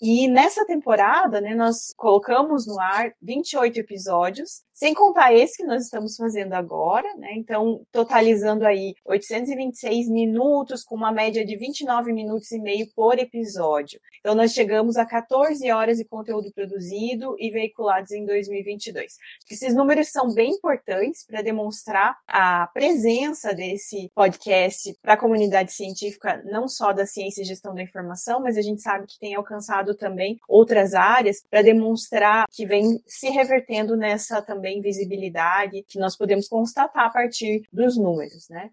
E 0.00 0.28
nessa 0.28 0.64
temporada, 0.64 1.40
né, 1.40 1.54
nós 1.54 1.92
colocamos 1.96 2.66
no 2.66 2.78
ar 2.78 3.12
28 3.20 3.80
episódios, 3.80 4.62
sem 4.72 4.94
contar 4.94 5.34
esse 5.34 5.56
que 5.56 5.64
nós 5.64 5.82
estamos 5.82 6.14
fazendo 6.14 6.52
agora, 6.52 7.12
né? 7.16 7.32
Então, 7.32 7.84
totalizando 7.90 8.64
aí 8.64 8.94
826 9.04 10.08
minutos, 10.08 10.84
com 10.84 10.94
uma 10.94 11.10
média 11.10 11.44
de 11.44 11.56
29 11.56 12.12
minutos 12.12 12.52
e 12.52 12.60
meio 12.60 12.86
por 12.94 13.18
episódio. 13.18 14.00
Então, 14.20 14.36
nós 14.36 14.52
chegamos 14.52 14.96
a 14.96 15.04
14 15.04 15.68
horas 15.72 15.98
de 15.98 16.04
conteúdo 16.04 16.52
produzido 16.52 17.34
e 17.40 17.50
veiculados 17.50 18.12
em 18.12 18.24
2022. 18.24 19.16
Esses 19.50 19.74
números 19.74 20.12
são 20.12 20.32
bem 20.32 20.52
importantes 20.52 21.26
para 21.26 21.42
demonstrar 21.42 22.16
a 22.28 22.68
presença 22.68 23.52
desse 23.52 24.08
podcast 24.14 24.96
para 25.02 25.14
a 25.14 25.16
comunidade 25.16 25.72
científica, 25.72 26.40
não 26.44 26.68
só 26.68 26.92
da 26.92 27.04
ciência 27.04 27.42
e 27.42 27.44
gestão 27.44 27.74
da 27.74 27.82
informação, 27.82 28.40
mas 28.40 28.56
a 28.56 28.62
gente 28.62 28.80
sabe 28.80 29.08
que 29.08 29.18
tem 29.18 29.34
alcançado 29.34 29.87
também 29.94 30.38
outras 30.48 30.94
áreas 30.94 31.44
para 31.50 31.62
demonstrar 31.62 32.46
que 32.50 32.66
vem 32.66 33.02
se 33.06 33.28
revertendo 33.30 33.96
nessa 33.96 34.42
também 34.42 34.80
visibilidade 34.80 35.84
que 35.88 35.98
nós 35.98 36.16
podemos 36.16 36.48
constatar 36.48 37.06
a 37.06 37.10
partir 37.10 37.62
dos 37.72 37.96
números, 37.96 38.48
né? 38.48 38.70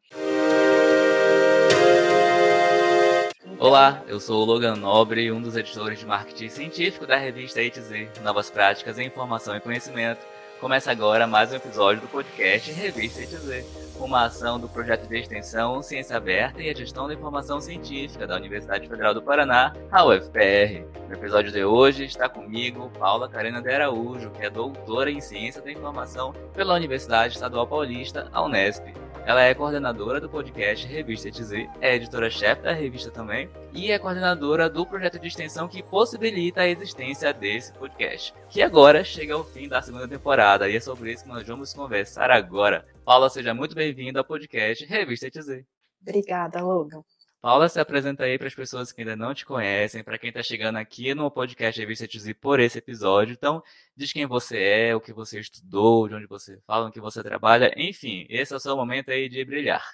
Olá, 3.58 4.04
eu 4.08 4.20
sou 4.20 4.42
o 4.42 4.46
Logan 4.46 4.76
Nobre, 4.76 5.32
um 5.32 5.42
dos 5.42 5.56
editores 5.56 6.00
de 6.00 6.06
marketing 6.06 6.50
científico 6.50 7.08
da 7.08 7.16
revista 7.16 7.62
ETZ, 7.62 8.22
Novas 8.22 8.50
Práticas 8.50 9.00
em 9.00 9.08
Informação 9.08 9.56
e 9.56 9.62
Conhecimento. 9.62 10.26
Começa 10.66 10.92
agora 10.92 11.28
mais 11.28 11.52
um 11.52 11.58
episódio 11.58 12.02
do 12.02 12.08
podcast 12.08 12.72
Revista 12.72 13.22
ETZ, 13.22 13.64
uma 14.00 14.26
ação 14.26 14.60
do 14.60 14.68
projeto 14.68 15.08
de 15.08 15.16
extensão 15.16 15.80
Ciência 15.84 16.18
Aberta 16.18 16.60
e 16.60 16.68
a 16.68 16.74
Gestão 16.74 17.08
da 17.08 17.14
Informação 17.14 17.62
Científica 17.62 18.26
da 18.26 18.36
Universidade 18.36 18.88
Federal 18.88 19.14
do 19.14 19.22
Paraná, 19.22 19.76
a 19.92 20.04
UFPR. 20.04 20.84
No 21.08 21.14
episódio 21.14 21.52
de 21.52 21.64
hoje 21.64 22.06
está 22.06 22.28
comigo 22.28 22.90
Paula 22.98 23.30
Carena 23.30 23.62
de 23.62 23.72
Araújo, 23.72 24.32
que 24.32 24.44
é 24.44 24.50
doutora 24.50 25.12
em 25.12 25.22
Ciência 25.22 25.62
da 25.62 25.72
Informação 25.72 26.34
pela 26.56 26.74
Universidade 26.74 27.36
Estadual 27.36 27.68
Paulista, 27.68 28.28
a 28.34 28.42
Unesp. 28.42 29.05
Ela 29.26 29.42
é 29.42 29.56
coordenadora 29.56 30.22
do 30.22 30.30
podcast 30.30 30.86
Revista 30.86 31.30
ETZ, 31.30 31.52
é 31.82 31.96
editora-chefe 31.96 32.62
da 32.62 32.72
revista 32.72 33.10
também 33.10 33.50
e 33.74 33.92
é 33.92 33.98
coordenadora 33.98 34.70
do 34.70 34.86
projeto 34.86 35.18
de 35.18 35.28
extensão 35.28 35.68
que 35.68 35.82
possibilita 35.82 36.62
a 36.62 36.68
existência 36.68 37.34
desse 37.34 37.74
podcast, 37.74 38.36
que 38.48 38.62
agora 38.62 39.04
chega 39.04 39.34
ao 39.34 39.44
fim 39.44 39.68
da 39.68 39.82
segunda 39.82 40.08
temporada 40.08 40.70
e 40.70 40.76
é 40.76 40.80
sobre 40.80 41.12
isso 41.12 41.24
que 41.24 41.30
nós 41.30 41.48
vamos 41.48 41.74
conversar 41.74 42.30
agora. 42.30 42.86
Paula, 43.04 43.28
seja 43.28 43.52
muito 43.52 43.74
bem-vinda 43.74 44.20
ao 44.20 44.26
podcast 44.26 44.86
Revista 44.86 45.26
ETZ. 45.26 45.64
Obrigada, 46.00 46.62
Logan. 46.62 47.02
Paula, 47.46 47.70
se 47.70 47.80
apresenta 47.80 48.24
aí 48.24 48.40
para 48.40 48.48
as 48.48 48.56
pessoas 48.56 48.92
que 48.92 49.02
ainda 49.02 49.16
não 49.16 49.32
te 49.32 49.46
conhecem, 49.46 50.04
para 50.04 50.18
quem 50.18 50.30
está 50.30 50.42
chegando 50.42 50.78
aqui 50.78 51.14
no 51.14 51.30
podcast 51.30 51.80
Revista 51.80 52.08
TZ 52.08 52.34
por 52.42 52.60
esse 52.60 52.80
episódio. 52.80 53.34
Então, 53.34 53.62
diz 53.96 54.12
quem 54.12 54.26
você 54.26 54.58
é, 54.58 54.96
o 54.96 55.00
que 55.00 55.14
você 55.14 55.40
estudou, 55.40 56.08
de 56.08 56.16
onde 56.16 56.26
você 56.26 56.60
fala, 56.66 56.90
o 56.90 56.92
que 56.92 57.00
você 57.00 57.22
trabalha. 57.22 57.72
Enfim, 57.78 58.26
esse 58.30 58.52
é 58.52 58.56
o 58.56 58.60
seu 58.60 58.76
momento 58.76 59.12
aí 59.12 59.30
de 59.30 59.46
brilhar. 59.46 59.86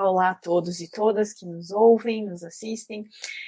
Olá 0.00 0.30
a 0.30 0.34
todos 0.34 0.80
e 0.80 0.88
todas 0.88 1.32
que 1.32 1.44
nos 1.44 1.72
ouvem, 1.72 2.24
nos 2.24 2.44
assistem. 2.44 3.04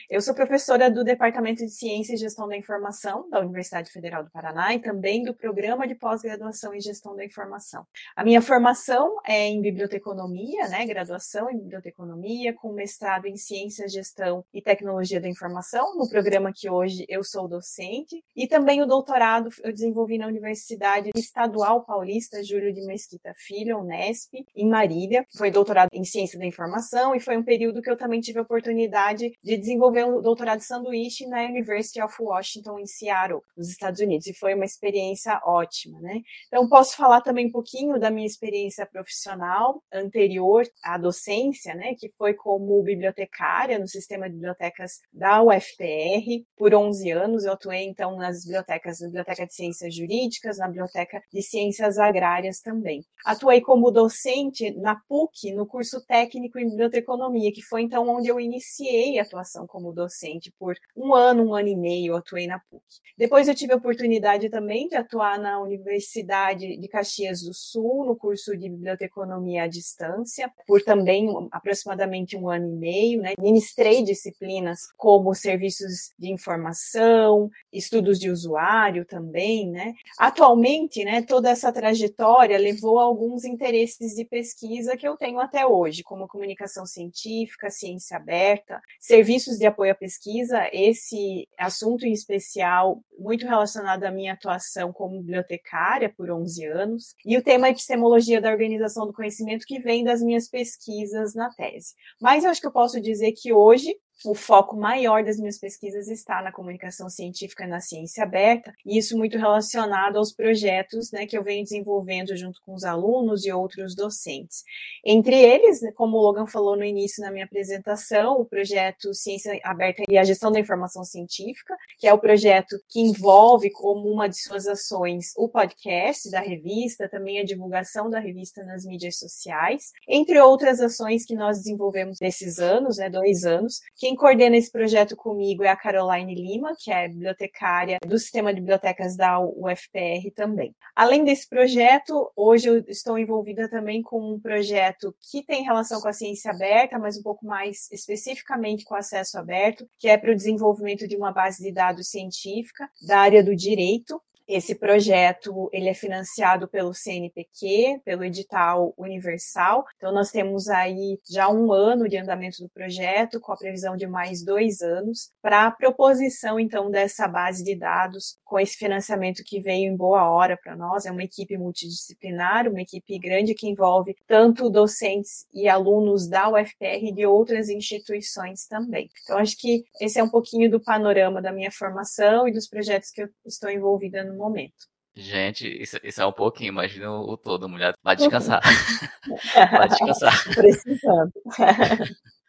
Eu 0.09 0.20
sou 0.20 0.34
professora 0.34 0.91
do 0.91 1.05
Departamento 1.05 1.65
de 1.65 1.70
Ciência 1.70 2.15
e 2.15 2.17
Gestão 2.17 2.48
da 2.48 2.57
Informação 2.57 3.31
da 3.31 3.39
Universidade 3.39 3.92
Federal 3.92 4.25
do 4.25 4.31
Paraná 4.33 4.75
e 4.75 4.81
também 4.81 5.23
do 5.23 5.33
Programa 5.33 5.87
de 5.87 5.95
Pós-Graduação 5.95 6.75
em 6.75 6.81
Gestão 6.81 7.15
da 7.15 7.25
Informação. 7.25 7.87
A 8.17 8.25
minha 8.25 8.42
formação 8.42 9.17
é 9.25 9.47
em 9.47 9.62
biblioteconomia, 9.62 10.67
né, 10.69 10.84
graduação 10.87 11.48
em 11.48 11.57
biblioteconomia, 11.57 12.53
com 12.53 12.73
mestrado 12.73 13.27
em 13.27 13.37
Ciência, 13.37 13.89
Gestão 13.89 14.45
e 14.53 14.61
Tecnologia 14.61 15.20
da 15.20 15.29
Informação, 15.29 15.97
no 15.97 16.09
programa 16.09 16.53
que 16.53 16.69
hoje 16.69 17.07
eu 17.09 17.23
sou 17.23 17.47
docente, 17.47 18.25
e 18.35 18.48
também 18.48 18.83
o 18.83 18.87
doutorado 18.87 19.51
eu 19.62 19.73
desenvolvi 19.73 20.19
na 20.19 20.27
Universidade 20.27 21.11
Estadual 21.17 21.85
Paulista 21.85 22.42
Júlio 22.42 22.73
de 22.73 22.85
Mesquita 22.87 23.33
Filho, 23.37 23.79
Unesp, 23.79 24.35
em 24.57 24.69
Marília. 24.69 25.24
Foi 25.36 25.53
doutorado 25.53 25.91
em 25.92 26.03
Ciência 26.03 26.39
da 26.40 26.46
informação 26.46 27.14
e 27.14 27.20
foi 27.20 27.36
um 27.36 27.45
período 27.45 27.80
que 27.80 27.90
eu 27.90 27.96
também 27.96 28.20
tive 28.20 28.39
a 28.39 28.42
oportunidade 28.42 29.33
de 29.42 29.56
desenvolver 29.56 30.05
um 30.05 30.20
doutorado 30.20 30.58
de 30.58 30.64
sanduíche 30.64 31.27
na 31.27 31.42
University 31.42 32.01
of 32.02 32.14
Washington 32.20 32.78
em 32.78 32.86
Seattle, 32.86 33.42
nos 33.56 33.68
Estados 33.68 34.01
Unidos, 34.01 34.27
e 34.27 34.34
foi 34.34 34.55
uma 34.55 34.64
experiência 34.64 35.40
ótima, 35.45 36.00
né? 36.00 36.20
Então 36.48 36.68
posso 36.68 36.96
falar 36.96 37.20
também 37.20 37.46
um 37.46 37.52
pouquinho 37.52 37.98
da 37.98 38.11
minha 38.11 38.27
experiência 38.27 38.86
profissional 38.86 39.83
anterior 39.92 40.67
à 40.83 40.96
docência, 40.96 41.74
né, 41.74 41.95
que 41.95 42.11
foi 42.17 42.34
como 42.34 42.83
bibliotecária 42.83 43.79
no 43.79 43.86
sistema 43.86 44.29
de 44.29 44.34
bibliotecas 44.34 45.00
da 45.12 45.42
UFPR 45.42 46.45
por 46.56 46.74
11 46.74 47.11
anos. 47.11 47.45
Eu 47.45 47.52
atuei 47.52 47.84
então 47.84 48.17
nas 48.17 48.45
bibliotecas, 48.45 49.00
na 49.00 49.06
Biblioteca 49.08 49.46
de 49.46 49.55
Ciências 49.55 49.95
Jurídicas, 49.95 50.58
na 50.58 50.67
Biblioteca 50.67 51.23
de 51.33 51.42
Ciências 51.42 51.98
Agrárias 51.98 52.61
também. 52.61 53.05
Atuei 53.24 53.61
como 53.61 53.90
docente 53.90 54.70
na 54.79 54.96
PUC, 55.08 55.52
no 55.52 55.67
curso 55.67 56.05
técnico 56.06 56.30
técnico 56.30 56.58
em 56.58 56.68
biblioteconomia, 56.68 57.52
que 57.52 57.61
foi 57.61 57.83
então 57.83 58.08
onde 58.08 58.29
eu 58.29 58.39
iniciei 58.39 59.18
a 59.18 59.23
atuação 59.23 59.67
como 59.67 59.92
docente. 59.92 60.52
Por 60.58 60.77
um 60.96 61.13
ano, 61.13 61.48
um 61.48 61.55
ano 61.55 61.68
e 61.68 61.77
meio, 61.77 62.17
atuei 62.17 62.46
na 62.46 62.61
PUC. 62.61 62.83
Depois 63.18 63.48
eu 63.48 63.55
tive 63.55 63.73
a 63.73 63.77
oportunidade 63.77 64.48
também 64.48 64.86
de 64.89 64.95
atuar 64.95 65.39
na 65.39 65.61
Universidade 65.61 66.77
de 66.77 66.89
Caxias 66.89 67.42
do 67.42 67.52
Sul, 67.52 68.05
no 68.07 68.17
curso 68.17 68.57
de 68.57 68.68
biblioteconomia 68.68 69.64
à 69.64 69.67
distância, 69.67 70.51
por 70.67 70.83
também 70.83 71.29
aproximadamente 71.51 72.36
um 72.36 72.48
ano 72.48 72.68
e 72.68 72.77
meio. 72.77 73.23
Né? 73.23 73.35
Ministrei 73.39 74.02
disciplinas 74.02 74.80
como 74.97 75.35
serviços 75.35 76.12
de 76.18 76.30
informação, 76.30 77.51
estudos 77.73 78.18
de 78.18 78.30
usuário 78.30 79.05
também. 79.05 79.68
Né? 79.68 79.95
Atualmente, 80.18 81.05
né, 81.05 81.23
toda 81.23 81.51
essa 81.51 81.73
trajetória 81.73 82.58
levou 82.58 83.01
a 83.01 83.05
alguns 83.05 83.45
interesses 83.45 84.14
de 84.14 84.24
pesquisa 84.24 84.97
que 84.97 85.07
eu 85.07 85.17
tenho 85.17 85.41
até 85.41 85.67
hoje, 85.67 86.02
como 86.02 86.20
comunicação 86.29 86.86
científica, 86.86 87.70
ciência 87.70 88.17
aberta, 88.17 88.81
serviços 88.98 89.58
de 89.58 89.67
apoio 89.67 89.92
à 89.92 89.95
pesquisa, 89.95 90.69
esse 90.73 91.48
assunto 91.58 92.05
em 92.07 92.13
especial 92.13 93.03
muito 93.19 93.47
relacionado 93.47 94.05
à 94.05 94.11
minha 94.11 94.33
atuação 94.33 94.92
como 94.92 95.20
bibliotecária 95.20 96.09
por 96.09 96.30
11 96.30 96.64
anos, 96.67 97.14
e 97.25 97.36
o 97.36 97.42
tema 97.42 97.69
epistemologia 97.69 98.41
da 98.41 98.51
organização 98.51 99.07
do 99.07 99.13
conhecimento 99.13 99.67
que 99.67 99.79
vem 99.79 100.05
das 100.05 100.23
minhas 100.23 100.48
pesquisas 100.48 101.35
na 101.35 101.51
tese. 101.51 101.95
Mas 102.20 102.45
eu 102.45 102.51
acho 102.51 102.61
que 102.61 102.67
eu 102.67 102.73
posso 102.73 103.01
dizer 103.01 103.33
que 103.33 103.53
hoje 103.53 103.95
o 104.25 104.35
foco 104.35 104.77
maior 104.77 105.25
das 105.25 105.39
minhas 105.39 105.58
pesquisas 105.58 106.08
está 106.08 106.42
na 106.42 106.53
comunicação 106.53 107.08
científica 107.08 107.67
na 107.67 107.81
ciência 107.81 108.23
aberta, 108.25 108.73
e 108.85 108.98
isso 108.98 109.17
muito 109.17 109.39
relacionado 109.39 110.17
aos 110.17 110.33
projetos 110.33 111.11
né, 111.13 111.27
que 111.27 111.36
eu 111.36 111.42
venho 111.42 111.63
desenvolvendo 111.63 112.36
junto 112.36 112.61
com 112.63 112.75
os 112.75 112.85
alunos 112.85 113.45
e 113.45 113.53
outros 113.53 113.95
docentes. 113.95 114.63
Entre 115.05 115.36
eles, 115.36 115.80
né, 115.80 115.92
como 115.92 116.17
o 116.17 116.20
Logan 116.20 116.47
falou 116.47 116.77
no 116.77 116.85
início 116.85 117.23
na 117.23 117.30
minha 117.30 117.45
apresentação, 117.45 118.41
o 118.41 118.45
projeto 118.45 119.14
Ciência 119.14 119.59
Aberta 119.64 120.03
e 120.09 120.19
a 120.19 120.25
Gestão 120.25 120.53
da 120.53 120.61
Informação 120.61 121.05
Científica, 121.05 121.77
que 121.98 122.07
é 122.07 122.13
o 122.13 122.19
projeto 122.19 122.77
que 122.89 123.01
envolve 123.01 123.70
como 123.70 124.09
uma 124.09 124.29
de 124.29 124.41
suas 124.41 124.67
ações 124.67 125.33
o 125.36 125.48
podcast 125.48 126.30
da 126.30 126.41
revista, 126.41 127.09
também 127.09 127.41
a 127.41 127.45
divulgação 127.45 128.11
da 128.11 128.19
revista 128.19 128.62
nas 128.64 128.85
mídias 128.85 129.19
sociais, 129.19 129.93
entre 130.09 130.38
outras 130.41 130.81
ações 130.81 131.25
que 131.25 131.35
nós 131.35 131.59
desenvolvemos 131.59 132.19
nesses 132.20 132.59
anos, 132.59 132.99
né, 132.99 133.09
dois 133.09 133.44
anos, 133.44 133.81
que 133.97 134.10
quem 134.11 134.17
coordena 134.17 134.56
esse 134.56 134.73
projeto 134.73 135.15
comigo 135.15 135.62
é 135.62 135.69
a 135.69 135.76
Caroline 135.76 136.35
Lima, 136.35 136.75
que 136.76 136.91
é 136.91 137.06
bibliotecária 137.06 137.97
do 138.05 138.19
Sistema 138.19 138.53
de 138.53 138.59
Bibliotecas 138.59 139.17
da 139.17 139.38
UFPR 139.38 140.32
também. 140.35 140.75
Além 140.97 141.23
desse 141.23 141.49
projeto, 141.49 142.29
hoje 142.35 142.69
eu 142.69 142.79
estou 142.88 143.17
envolvida 143.17 143.71
também 143.71 144.03
com 144.03 144.35
um 144.35 144.41
projeto 144.41 145.15
que 145.31 145.44
tem 145.44 145.62
relação 145.62 146.00
com 146.00 146.09
a 146.09 146.12
ciência 146.12 146.50
aberta, 146.50 146.99
mas 146.99 147.17
um 147.17 147.23
pouco 147.23 147.47
mais 147.47 147.88
especificamente 147.93 148.82
com 148.82 148.97
acesso 148.97 149.38
aberto, 149.38 149.88
que 149.97 150.09
é 150.09 150.19
para 150.19 150.32
o 150.32 150.37
desenvolvimento 150.37 151.06
de 151.06 151.17
uma 151.17 151.31
base 151.31 151.62
de 151.62 151.71
dados 151.71 152.09
científica 152.09 152.91
da 153.06 153.21
área 153.21 153.45
do 153.45 153.55
direito, 153.55 154.21
esse 154.55 154.75
projeto 154.75 155.69
ele 155.73 155.88
é 155.88 155.94
financiado 155.94 156.69
pelo 156.69 156.93
CNPq, 156.93 158.00
pelo 158.05 158.25
edital 158.25 158.93
universal. 158.99 159.85
Então 159.97 160.12
nós 160.12 160.31
temos 160.31 160.69
aí 160.69 161.19
já 161.31 161.49
um 161.49 161.73
ano 161.73 162.08
de 162.08 162.17
andamento 162.17 162.62
do 162.62 162.69
projeto, 162.69 163.41
com 163.41 163.52
a 163.52 163.56
previsão 163.56 163.97
de 163.97 164.06
mais 164.06 164.44
dois 164.44 164.81
anos 164.81 165.31
para 165.41 165.67
a 165.67 165.70
proposição 165.70 166.58
então 166.58 166.91
dessa 166.91 167.29
base 167.29 167.62
de 167.62 167.76
dados 167.76 168.38
com 168.44 168.58
esse 168.58 168.76
financiamento 168.76 169.43
que 169.44 169.61
veio 169.61 169.93
em 169.93 169.97
boa 169.97 170.29
hora 170.29 170.58
para 170.61 170.76
nós. 170.76 171.06
É 171.06 171.11
uma 171.11 171.23
equipe 171.23 171.56
multidisciplinar, 171.56 172.69
uma 172.69 172.81
equipe 172.81 173.19
grande 173.19 173.55
que 173.55 173.69
envolve 173.69 174.17
tanto 174.26 174.69
docentes 174.69 175.46
e 175.55 175.69
alunos 175.69 176.29
da 176.29 176.49
UFPR 176.49 177.05
e 177.05 177.12
de 177.12 177.26
outras 177.26 177.69
instituições 177.69 178.67
também. 178.67 179.08
Então 179.23 179.38
acho 179.38 179.56
que 179.56 179.85
esse 180.00 180.19
é 180.19 180.23
um 180.23 180.29
pouquinho 180.29 180.70
do 180.70 180.81
panorama 180.81 181.41
da 181.41 181.53
minha 181.53 181.70
formação 181.70 182.49
e 182.49 182.53
dos 182.53 182.67
projetos 182.67 183.11
que 183.11 183.23
eu 183.23 183.29
estou 183.46 183.70
envolvida 183.70 184.25
no 184.25 184.40
momento. 184.41 184.91
Gente, 185.15 185.67
isso, 185.67 185.99
isso 186.03 186.23
é 186.23 186.27
um 186.27 186.33
pouquinho, 186.33 186.69
imagina 186.69 187.11
o 187.11 187.37
todo, 187.37 187.69
mulher 187.69 187.95
vai 188.03 188.17
descansar. 188.17 188.61
vai 189.55 189.89
descansar. 189.89 190.33
Precisando. 190.55 191.33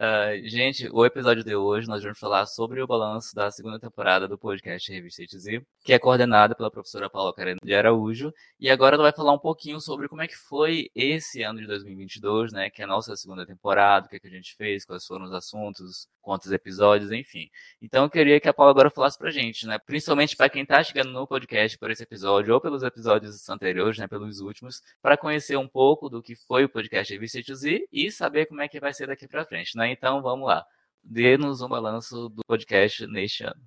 Uh, 0.00 0.48
gente, 0.48 0.88
o 0.90 1.04
episódio 1.04 1.44
de 1.44 1.54
hoje 1.54 1.86
nós 1.86 2.02
vamos 2.02 2.18
falar 2.18 2.46
sobre 2.46 2.80
o 2.80 2.86
balanço 2.86 3.34
da 3.34 3.50
segunda 3.50 3.78
temporada 3.78 4.26
do 4.26 4.38
podcast 4.38 4.90
Revista 4.90 5.22
ETZ, 5.22 5.62
que 5.84 5.92
é 5.92 5.98
coordenada 5.98 6.54
pela 6.54 6.70
professora 6.70 7.10
Paula 7.10 7.34
Carena 7.34 7.58
de 7.62 7.74
Araújo. 7.74 8.32
E 8.58 8.70
agora 8.70 8.96
ela 8.96 9.02
vai 9.02 9.12
falar 9.12 9.34
um 9.34 9.38
pouquinho 9.38 9.78
sobre 9.78 10.08
como 10.08 10.22
é 10.22 10.26
que 10.26 10.34
foi 10.34 10.88
esse 10.94 11.42
ano 11.42 11.60
de 11.60 11.66
2022, 11.66 12.50
né? 12.50 12.70
Que 12.70 12.80
é 12.80 12.86
a 12.86 12.88
nossa 12.88 13.14
segunda 13.14 13.44
temporada, 13.44 14.06
o 14.06 14.08
que, 14.08 14.16
é 14.16 14.18
que 14.18 14.26
a 14.26 14.30
gente 14.30 14.56
fez, 14.56 14.86
quais 14.86 15.04
foram 15.04 15.26
os 15.26 15.34
assuntos, 15.34 16.08
quantos 16.30 16.52
episódios, 16.52 17.10
enfim. 17.10 17.50
Então 17.82 18.04
eu 18.04 18.10
queria 18.10 18.38
que 18.38 18.48
a 18.48 18.54
Paula 18.54 18.70
agora 18.70 18.88
falasse 18.88 19.18
pra 19.18 19.32
gente, 19.32 19.66
né? 19.66 19.80
Principalmente 19.80 20.36
para 20.36 20.48
quem 20.48 20.64
tá 20.64 20.80
chegando 20.80 21.10
no 21.10 21.26
podcast 21.26 21.76
por 21.76 21.90
esse 21.90 22.04
episódio 22.04 22.54
ou 22.54 22.60
pelos 22.60 22.84
episódios 22.84 23.48
anteriores, 23.48 23.98
né? 23.98 24.06
Pelos 24.06 24.38
últimos, 24.38 24.80
para 25.02 25.16
conhecer 25.16 25.56
um 25.56 25.66
pouco 25.66 26.08
do 26.08 26.22
que 26.22 26.36
foi 26.36 26.64
o 26.64 26.68
podcast 26.68 27.12
Revista 27.12 27.40
ETZ 27.40 27.64
e 27.92 28.12
saber 28.12 28.46
como 28.46 28.62
é 28.62 28.68
que 28.68 28.78
vai 28.78 28.94
ser 28.94 29.08
daqui 29.08 29.26
para 29.26 29.44
frente, 29.44 29.76
né? 29.76 29.90
Então 29.90 30.22
vamos 30.22 30.46
lá. 30.46 30.64
Dê-nos 31.02 31.62
um 31.62 31.68
balanço 31.68 32.28
do 32.28 32.42
podcast 32.46 33.04
neste 33.08 33.42
ano. 33.42 33.60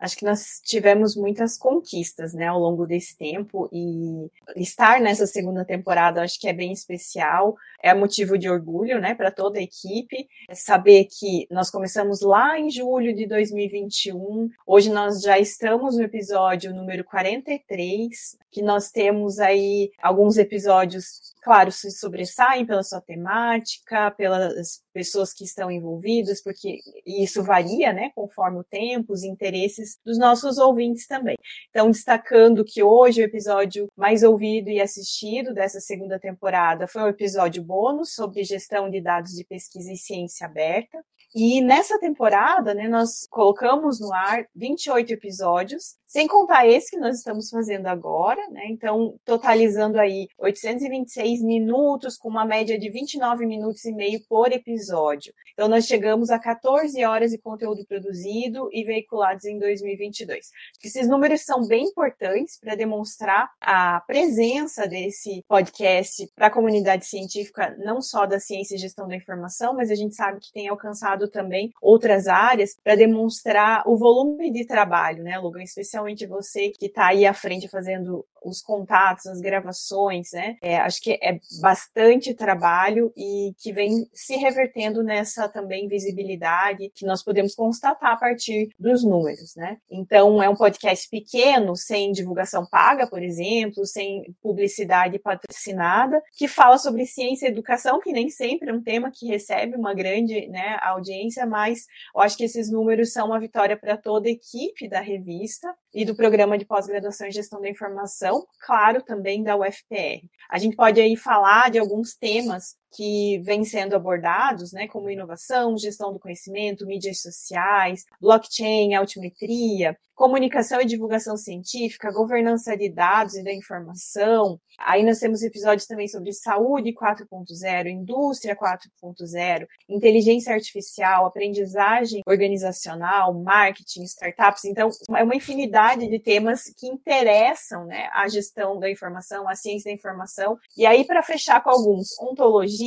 Acho 0.00 0.16
que 0.16 0.24
nós 0.24 0.60
tivemos 0.62 1.16
muitas 1.16 1.56
conquistas, 1.56 2.34
né, 2.34 2.46
ao 2.46 2.58
longo 2.58 2.86
desse 2.86 3.16
tempo 3.16 3.68
e 3.72 4.30
estar 4.56 5.00
nessa 5.00 5.26
segunda 5.26 5.64
temporada 5.64 6.22
acho 6.22 6.38
que 6.38 6.48
é 6.48 6.52
bem 6.52 6.72
especial, 6.72 7.56
é 7.82 7.92
motivo 7.94 8.38
de 8.38 8.48
orgulho, 8.48 9.00
né, 9.00 9.14
para 9.14 9.30
toda 9.30 9.58
a 9.58 9.62
equipe. 9.62 10.28
É 10.48 10.54
saber 10.54 11.06
que 11.06 11.46
nós 11.50 11.70
começamos 11.70 12.20
lá 12.20 12.58
em 12.58 12.70
julho 12.70 13.14
de 13.14 13.26
2021, 13.26 14.50
hoje 14.66 14.90
nós 14.90 15.20
já 15.20 15.38
estamos 15.38 15.96
no 15.96 16.02
episódio 16.02 16.74
número 16.74 17.04
43, 17.04 18.36
que 18.50 18.62
nós 18.62 18.90
temos 18.90 19.38
aí 19.38 19.90
alguns 20.02 20.36
episódios 20.38 21.34
claro, 21.44 21.70
se 21.70 21.90
sobressaem 21.90 22.64
pela 22.64 22.82
sua 22.82 23.02
temática, 23.02 24.10
pelas 24.12 24.80
pessoas 24.94 25.34
que 25.34 25.44
estão 25.44 25.70
envolvidas, 25.70 26.40
porque 26.40 26.78
isso 27.04 27.42
varia, 27.42 27.92
né, 27.92 28.12
conforme 28.14 28.60
o 28.60 28.64
tempo, 28.64 29.12
os 29.12 29.24
interesses 29.24 29.98
dos 30.04 30.16
nossos 30.16 30.56
ouvintes 30.56 31.06
também. 31.06 31.36
Então, 31.68 31.90
destacando 31.90 32.64
que 32.64 32.82
hoje 32.82 33.20
o 33.20 33.24
episódio 33.24 33.88
mais 33.96 34.22
ouvido 34.22 34.70
e 34.70 34.80
assistido 34.80 35.52
dessa 35.52 35.80
segunda 35.80 36.18
temporada 36.18 36.86
foi 36.86 37.02
um 37.02 37.08
episódio 37.08 37.62
bônus 37.62 38.14
sobre 38.14 38.44
gestão 38.44 38.88
de 38.88 39.00
dados 39.00 39.32
de 39.32 39.44
pesquisa 39.44 39.92
e 39.92 39.96
ciência 39.96 40.46
aberta. 40.46 41.04
E 41.34 41.60
nessa 41.60 41.98
temporada, 41.98 42.72
né, 42.74 42.86
nós 42.86 43.26
colocamos 43.28 43.98
no 43.98 44.12
ar 44.12 44.46
28 44.54 45.14
episódios, 45.14 45.96
sem 46.06 46.28
contar 46.28 46.64
esse 46.64 46.92
que 46.92 46.96
nós 46.96 47.16
estamos 47.16 47.50
fazendo 47.50 47.88
agora, 47.88 48.40
né? 48.50 48.66
Então, 48.68 49.18
totalizando 49.24 49.98
aí 49.98 50.28
826 50.38 51.42
minutos, 51.42 52.16
com 52.16 52.28
uma 52.28 52.44
média 52.44 52.78
de 52.78 52.88
29 52.88 53.46
minutos 53.46 53.84
e 53.84 53.90
meio 53.92 54.20
por 54.28 54.52
episódio. 54.52 55.34
Então, 55.52 55.66
nós 55.66 55.86
chegamos 55.86 56.30
a 56.30 56.38
14 56.38 57.04
horas 57.04 57.32
de 57.32 57.38
conteúdo 57.38 57.84
produzido 57.84 58.68
e 58.72 58.84
veiculados 58.84 59.44
em 59.44 59.58
2022. 59.58 60.50
Esses 60.84 61.08
números 61.08 61.40
são 61.40 61.66
bem 61.66 61.86
importantes 61.86 62.60
para 62.60 62.76
demonstrar 62.76 63.50
a 63.60 64.00
presença 64.06 64.86
desse 64.86 65.44
podcast 65.48 66.30
para 66.36 66.46
a 66.46 66.50
comunidade 66.50 67.06
científica, 67.06 67.76
não 67.84 68.00
só 68.00 68.24
da 68.24 68.38
ciência 68.38 68.76
e 68.76 68.78
gestão 68.78 69.08
da 69.08 69.16
informação, 69.16 69.74
mas 69.74 69.90
a 69.90 69.96
gente 69.96 70.14
sabe 70.14 70.38
que 70.38 70.52
tem 70.52 70.68
alcançado 70.68 71.23
também 71.28 71.72
outras 71.80 72.26
áreas 72.26 72.76
para 72.82 72.94
demonstrar 72.94 73.82
o 73.86 73.96
volume 73.96 74.50
de 74.50 74.66
trabalho, 74.66 75.22
né, 75.22 75.38
Logan? 75.38 75.62
Especialmente 75.62 76.26
você 76.26 76.70
que 76.70 76.86
está 76.86 77.08
aí 77.08 77.26
à 77.26 77.32
frente 77.32 77.68
fazendo 77.68 78.24
os 78.44 78.60
contatos, 78.60 79.26
as 79.26 79.40
gravações, 79.40 80.32
né? 80.32 80.56
É, 80.62 80.76
acho 80.78 81.00
que 81.00 81.18
é 81.22 81.38
bastante 81.60 82.34
trabalho 82.34 83.12
e 83.16 83.52
que 83.58 83.72
vem 83.72 84.08
se 84.12 84.36
revertendo 84.36 85.02
nessa 85.02 85.48
também 85.48 85.88
visibilidade 85.88 86.90
que 86.94 87.06
nós 87.06 87.22
podemos 87.22 87.54
constatar 87.54 88.12
a 88.12 88.16
partir 88.16 88.68
dos 88.78 89.04
números, 89.04 89.54
né? 89.56 89.78
Então, 89.90 90.42
é 90.42 90.48
um 90.48 90.56
podcast 90.56 91.08
pequeno, 91.08 91.76
sem 91.76 92.12
divulgação 92.12 92.66
paga, 92.66 93.06
por 93.06 93.22
exemplo, 93.22 93.86
sem 93.86 94.34
publicidade 94.42 95.18
patrocinada, 95.18 96.22
que 96.36 96.48
fala 96.48 96.78
sobre 96.78 97.06
ciência 97.06 97.46
e 97.46 97.50
educação, 97.50 98.00
que 98.00 98.12
nem 98.12 98.28
sempre 98.28 98.70
é 98.70 98.72
um 98.72 98.82
tema 98.82 99.10
que 99.10 99.26
recebe 99.26 99.76
uma 99.76 99.94
grande 99.94 100.46
né, 100.48 100.78
audiência, 100.82 101.46
mas 101.46 101.86
eu 102.14 102.20
acho 102.20 102.36
que 102.36 102.44
esses 102.44 102.70
números 102.70 103.12
são 103.12 103.26
uma 103.26 103.40
vitória 103.40 103.76
para 103.76 103.96
toda 103.96 104.28
a 104.28 104.32
equipe 104.32 104.88
da 104.88 105.00
revista 105.00 105.74
e 105.92 106.04
do 106.04 106.14
programa 106.14 106.58
de 106.58 106.64
pós-graduação 106.64 107.28
em 107.28 107.32
gestão 107.32 107.60
da 107.60 107.68
informação, 107.68 108.33
claro, 108.60 109.02
também 109.02 109.42
da 109.42 109.56
UFPR. 109.56 110.28
A 110.50 110.58
gente 110.58 110.76
pode 110.76 111.00
aí 111.00 111.16
falar 111.16 111.70
de 111.70 111.78
alguns 111.78 112.14
temas 112.14 112.76
que 112.94 113.40
vêm 113.44 113.64
sendo 113.64 113.94
abordados, 113.96 114.72
né, 114.72 114.86
como 114.88 115.10
inovação, 115.10 115.76
gestão 115.76 116.12
do 116.12 116.20
conhecimento, 116.20 116.86
mídias 116.86 117.20
sociais, 117.20 118.04
blockchain, 118.20 118.94
altimetria, 118.94 119.96
comunicação 120.14 120.80
e 120.80 120.84
divulgação 120.84 121.36
científica, 121.36 122.12
governança 122.12 122.76
de 122.76 122.88
dados 122.88 123.34
e 123.34 123.42
da 123.42 123.52
informação. 123.52 124.60
Aí 124.78 125.04
nós 125.04 125.18
temos 125.18 125.42
episódios 125.42 125.86
também 125.86 126.08
sobre 126.08 126.32
saúde 126.32 126.92
4.0, 126.92 127.88
indústria 127.88 128.56
4.0, 128.56 129.66
inteligência 129.88 130.54
artificial, 130.54 131.26
aprendizagem 131.26 132.22
organizacional, 132.26 133.34
marketing, 133.34 134.02
startups. 134.04 134.64
Então, 134.64 134.88
é 135.16 135.22
uma 135.22 135.36
infinidade 135.36 136.08
de 136.08 136.18
temas 136.18 136.64
que 136.76 136.86
interessam, 136.86 137.84
né, 137.86 138.08
a 138.12 138.28
gestão 138.28 138.78
da 138.78 138.90
informação, 138.90 139.48
a 139.48 139.54
ciência 139.54 139.90
da 139.90 139.94
informação. 139.94 140.56
E 140.76 140.86
aí 140.86 141.04
para 141.04 141.22
fechar 141.22 141.62
com 141.62 141.70
alguns, 141.70 142.18
ontologia 142.20 142.83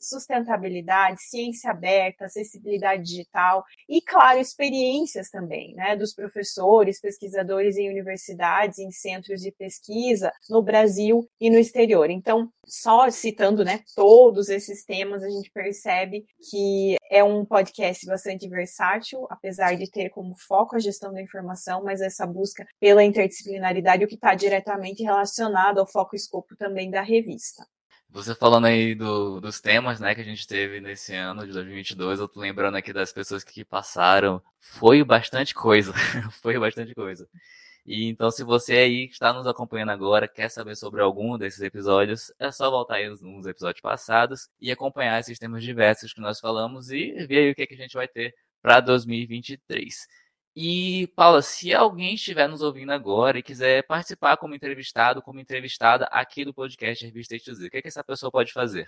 sustentabilidade, 0.00 1.22
ciência 1.22 1.70
aberta, 1.70 2.26
acessibilidade 2.26 3.02
digital 3.02 3.64
e, 3.88 4.00
claro, 4.00 4.38
experiências 4.38 5.30
também, 5.30 5.74
né, 5.74 5.96
dos 5.96 6.14
professores, 6.14 7.00
pesquisadores 7.00 7.76
em 7.76 7.88
universidades, 7.88 8.78
em 8.78 8.90
centros 8.90 9.40
de 9.40 9.52
pesquisa 9.52 10.32
no 10.48 10.62
Brasil 10.62 11.28
e 11.40 11.50
no 11.50 11.58
exterior. 11.58 12.10
Então, 12.10 12.50
só 12.66 13.08
citando, 13.10 13.64
né, 13.64 13.82
todos 13.94 14.48
esses 14.48 14.84
temas, 14.84 15.22
a 15.22 15.30
gente 15.30 15.50
percebe 15.50 16.24
que 16.50 16.96
é 17.10 17.22
um 17.22 17.44
podcast 17.44 18.04
bastante 18.06 18.48
versátil, 18.48 19.26
apesar 19.30 19.76
de 19.76 19.90
ter 19.90 20.10
como 20.10 20.34
foco 20.36 20.76
a 20.76 20.78
gestão 20.78 21.12
da 21.12 21.22
informação, 21.22 21.84
mas 21.84 22.00
essa 22.00 22.26
busca 22.26 22.66
pela 22.80 23.04
interdisciplinaridade, 23.04 24.04
o 24.04 24.08
que 24.08 24.16
está 24.16 24.34
diretamente 24.34 25.02
relacionado 25.02 25.78
ao 25.78 25.86
foco 25.86 26.14
e 26.14 26.18
escopo 26.18 26.56
também 26.56 26.90
da 26.90 27.02
revista. 27.02 27.64
Você 28.16 28.34
falando 28.34 28.64
aí 28.64 28.94
do, 28.94 29.42
dos 29.42 29.60
temas, 29.60 30.00
né, 30.00 30.14
que 30.14 30.22
a 30.22 30.24
gente 30.24 30.46
teve 30.46 30.80
nesse 30.80 31.14
ano 31.14 31.46
de 31.46 31.52
2022, 31.52 32.18
eu 32.18 32.26
tô 32.26 32.40
lembrando 32.40 32.74
aqui 32.74 32.90
das 32.90 33.12
pessoas 33.12 33.44
que 33.44 33.62
passaram, 33.62 34.42
foi 34.58 35.04
bastante 35.04 35.54
coisa, 35.54 35.92
foi 36.40 36.58
bastante 36.58 36.94
coisa. 36.94 37.28
E 37.84 38.08
então, 38.08 38.30
se 38.30 38.42
você 38.42 38.72
aí 38.72 39.04
está 39.04 39.34
nos 39.34 39.46
acompanhando 39.46 39.90
agora, 39.90 40.26
quer 40.26 40.48
saber 40.48 40.76
sobre 40.76 41.02
algum 41.02 41.36
desses 41.36 41.60
episódios, 41.60 42.32
é 42.38 42.50
só 42.50 42.70
voltar 42.70 42.94
aí 42.94 43.08
nos 43.20 43.46
episódios 43.46 43.82
passados 43.82 44.48
e 44.58 44.72
acompanhar 44.72 45.20
esses 45.20 45.38
temas 45.38 45.62
diversos 45.62 46.14
que 46.14 46.20
nós 46.22 46.40
falamos 46.40 46.90
e 46.90 47.12
ver 47.26 47.40
aí 47.40 47.50
o 47.50 47.54
que, 47.54 47.64
é 47.64 47.66
que 47.66 47.74
a 47.74 47.78
gente 47.78 47.92
vai 47.92 48.08
ter 48.08 48.34
para 48.62 48.80
2023. 48.80 50.06
E, 50.56 51.06
Paula, 51.14 51.42
se 51.42 51.74
alguém 51.74 52.14
estiver 52.14 52.48
nos 52.48 52.62
ouvindo 52.62 52.90
agora 52.90 53.38
e 53.38 53.42
quiser 53.42 53.86
participar 53.86 54.38
como 54.38 54.54
entrevistado, 54.54 55.20
como 55.20 55.38
entrevistada 55.38 56.06
aqui 56.06 56.46
do 56.46 56.54
podcast 56.54 57.04
Revista 57.04 57.36
X, 57.36 57.60
o 57.60 57.68
que, 57.68 57.76
é 57.76 57.82
que 57.82 57.88
essa 57.88 58.02
pessoa 58.02 58.32
pode 58.32 58.52
fazer? 58.54 58.86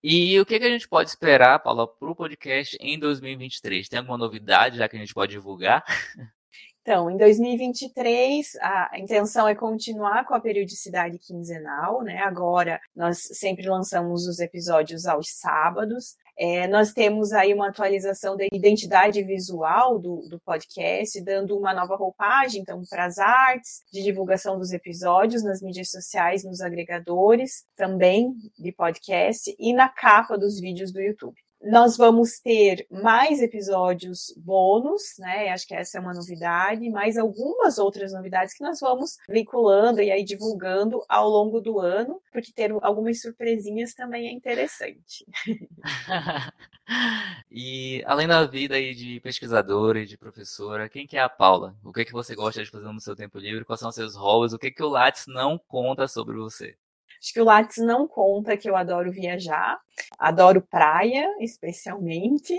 E 0.03 0.39
o 0.39 0.47
que, 0.47 0.59
que 0.59 0.67
a 0.67 0.71
gente 0.71 0.89
pode 0.89 1.09
esperar, 1.09 1.59
Paula, 1.59 1.89
para 1.89 2.11
o 2.11 2.15
podcast 2.15 2.77
em 2.81 2.99
2023? 2.99 3.89
Tem 3.89 3.99
alguma 3.99 4.19
novidade 4.19 4.79
já 4.79 4.89
que 4.89 4.97
a 4.97 5.01
gente 5.01 5.15
pode 5.15 5.33
divulgar? 5.33 5.83
Então, 6.87 7.11
em 7.11 7.17
2023, 7.17 8.57
a 8.61 8.91
intenção 8.99 9.49
é 9.49 9.55
continuar 9.55 10.27
com 10.27 10.35
a 10.35 10.41
periodicidade 10.41 11.19
quinzenal, 11.19 12.03
né? 12.03 12.19
Agora, 12.19 12.79
nós 12.95 13.21
sempre 13.23 13.67
lançamos 13.67 14.27
os 14.27 14.39
episódios 14.39 15.07
aos 15.07 15.31
sábados. 15.31 16.15
É, 16.37 16.67
nós 16.67 16.93
temos 16.93 17.33
aí 17.33 17.55
uma 17.55 17.69
atualização 17.69 18.37
da 18.37 18.45
identidade 18.53 19.23
visual 19.23 19.99
do, 19.99 20.23
do 20.29 20.41
podcast, 20.41 21.21
dando 21.23 21.57
uma 21.57 21.73
nova 21.73 21.95
roupagem, 21.95 22.61
então, 22.61 22.83
para 22.89 23.05
as 23.05 23.19
artes, 23.19 23.85
de 23.93 24.03
divulgação 24.03 24.59
dos 24.59 24.73
episódios 24.73 25.45
nas 25.45 25.63
mídias 25.63 25.91
sociais, 25.91 26.45
nos 26.45 26.61
agregadores 26.61 27.65
também 27.77 28.35
de 28.59 28.73
podcast 28.73 29.55
e 29.59 29.73
na 29.73 29.89
capa 29.89 30.37
dos 30.37 30.59
vídeos 30.59 30.93
do 30.93 31.01
YouTube. 31.01 31.44
Nós 31.65 31.97
vamos 31.97 32.41
ter 32.41 32.87
mais 32.91 33.41
episódios 33.41 34.35
bônus, 34.37 35.03
né? 35.19 35.49
Acho 35.49 35.67
que 35.67 35.75
essa 35.75 35.97
é 35.97 36.01
uma 36.01 36.13
novidade, 36.13 36.91
mais 36.91 37.17
algumas 37.17 37.79
outras 37.79 38.13
novidades 38.13 38.55
que 38.55 38.63
nós 38.63 38.81
vamos 38.81 39.17
vinculando 39.27 40.03
e 40.03 40.11
aí 40.11 40.23
divulgando 40.23 41.03
ao 41.09 41.27
longo 41.29 41.63
do 41.63 41.81
ano, 41.81 42.21
porque 42.31 42.53
ter 42.53 42.71
algumas 42.83 43.23
surpresinhas 43.23 43.95
também 43.95 44.29
é 44.29 44.33
interessante. 44.33 45.25
e 47.51 48.03
além 48.07 48.29
da 48.29 48.45
vida 48.45 48.75
aí 48.75 48.95
de 48.95 49.19
pesquisadora 49.21 50.01
e 50.01 50.07
de 50.07 50.19
professora, 50.19 50.89
quem 50.89 51.07
que 51.07 51.17
é 51.17 51.21
a 51.21 51.31
Paula? 51.31 51.75
O 51.83 51.93
que 51.93 52.03
é 52.03 52.05
que 52.05 52.13
você 52.13 52.35
gosta 52.35 52.63
de 52.63 52.71
fazer 52.71 52.93
no 52.93 53.01
seu 53.01 53.17
tempo 53.17 53.39
livre? 53.39 53.65
Quais 53.65 53.81
são 53.81 53.91
seus 53.91 54.15
hobbies? 54.15 54.53
O 54.53 54.59
que 54.59 54.71
que 54.71 54.83
o 54.83 54.89
Lattes 54.89 55.25
não 55.27 55.59
conta 55.59 56.07
sobre 56.07 56.37
você? 56.37 56.77
Acho 57.25 57.33
que 57.33 57.41
o 57.41 57.45
Lattes 57.45 57.79
não 57.79 58.07
conta 58.07 58.55
que 58.55 58.69
eu 58.69 58.77
adoro 58.77 59.11
viajar, 59.11 59.81
adoro 60.19 60.61
praia, 60.61 61.27
especialmente. 61.41 62.55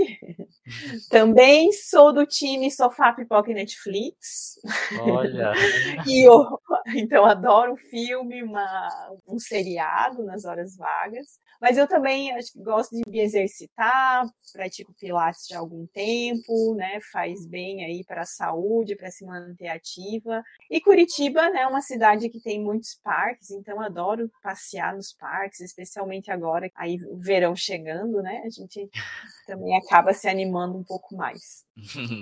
Também 1.07 1.71
sou 1.71 2.11
do 2.11 2.25
time 2.25 2.71
Sofá 2.71 3.13
Pipoca 3.13 3.51
e 3.51 3.53
Netflix. 3.53 4.59
Olha! 5.01 5.51
e 6.07 6.27
eu, 6.27 6.59
então 6.95 7.25
adoro 7.25 7.73
um 7.73 7.77
filme, 7.77 8.43
uma, 8.43 8.89
um 9.27 9.39
seriado 9.39 10.23
nas 10.23 10.45
horas 10.45 10.77
vagas. 10.77 11.39
Mas 11.59 11.77
eu 11.77 11.87
também 11.87 12.31
acho, 12.33 12.51
gosto 12.57 12.95
de 12.95 13.09
me 13.09 13.19
exercitar, 13.19 14.25
pratico 14.53 14.93
pilates 14.93 15.47
já 15.47 15.57
há 15.57 15.59
algum 15.59 15.87
tempo, 15.87 16.75
né? 16.75 16.99
Faz 17.11 17.45
bem 17.47 17.83
aí 17.83 18.03
para 18.03 18.21
a 18.21 18.25
saúde, 18.25 18.95
para 18.95 19.09
se 19.09 19.25
manter 19.25 19.69
ativa. 19.69 20.43
E 20.69 20.79
Curitiba, 20.79 21.49
né, 21.49 21.61
é 21.61 21.67
uma 21.67 21.81
cidade 21.81 22.29
que 22.29 22.39
tem 22.39 22.61
muitos 22.61 22.99
parques, 23.03 23.49
então 23.51 23.81
adoro 23.81 24.29
passear 24.43 24.95
nos 24.95 25.13
parques, 25.13 25.61
especialmente 25.61 26.29
agora, 26.29 26.69
aí 26.75 26.97
o 27.07 27.17
verão 27.17 27.55
chegando, 27.55 28.21
né? 28.21 28.43
A 28.45 28.49
gente 28.49 28.89
também 29.47 29.75
acaba 29.77 30.13
se 30.13 30.27
animando 30.27 30.77
um 30.77 30.83
pouco 30.83 31.15
mais. 31.15 31.65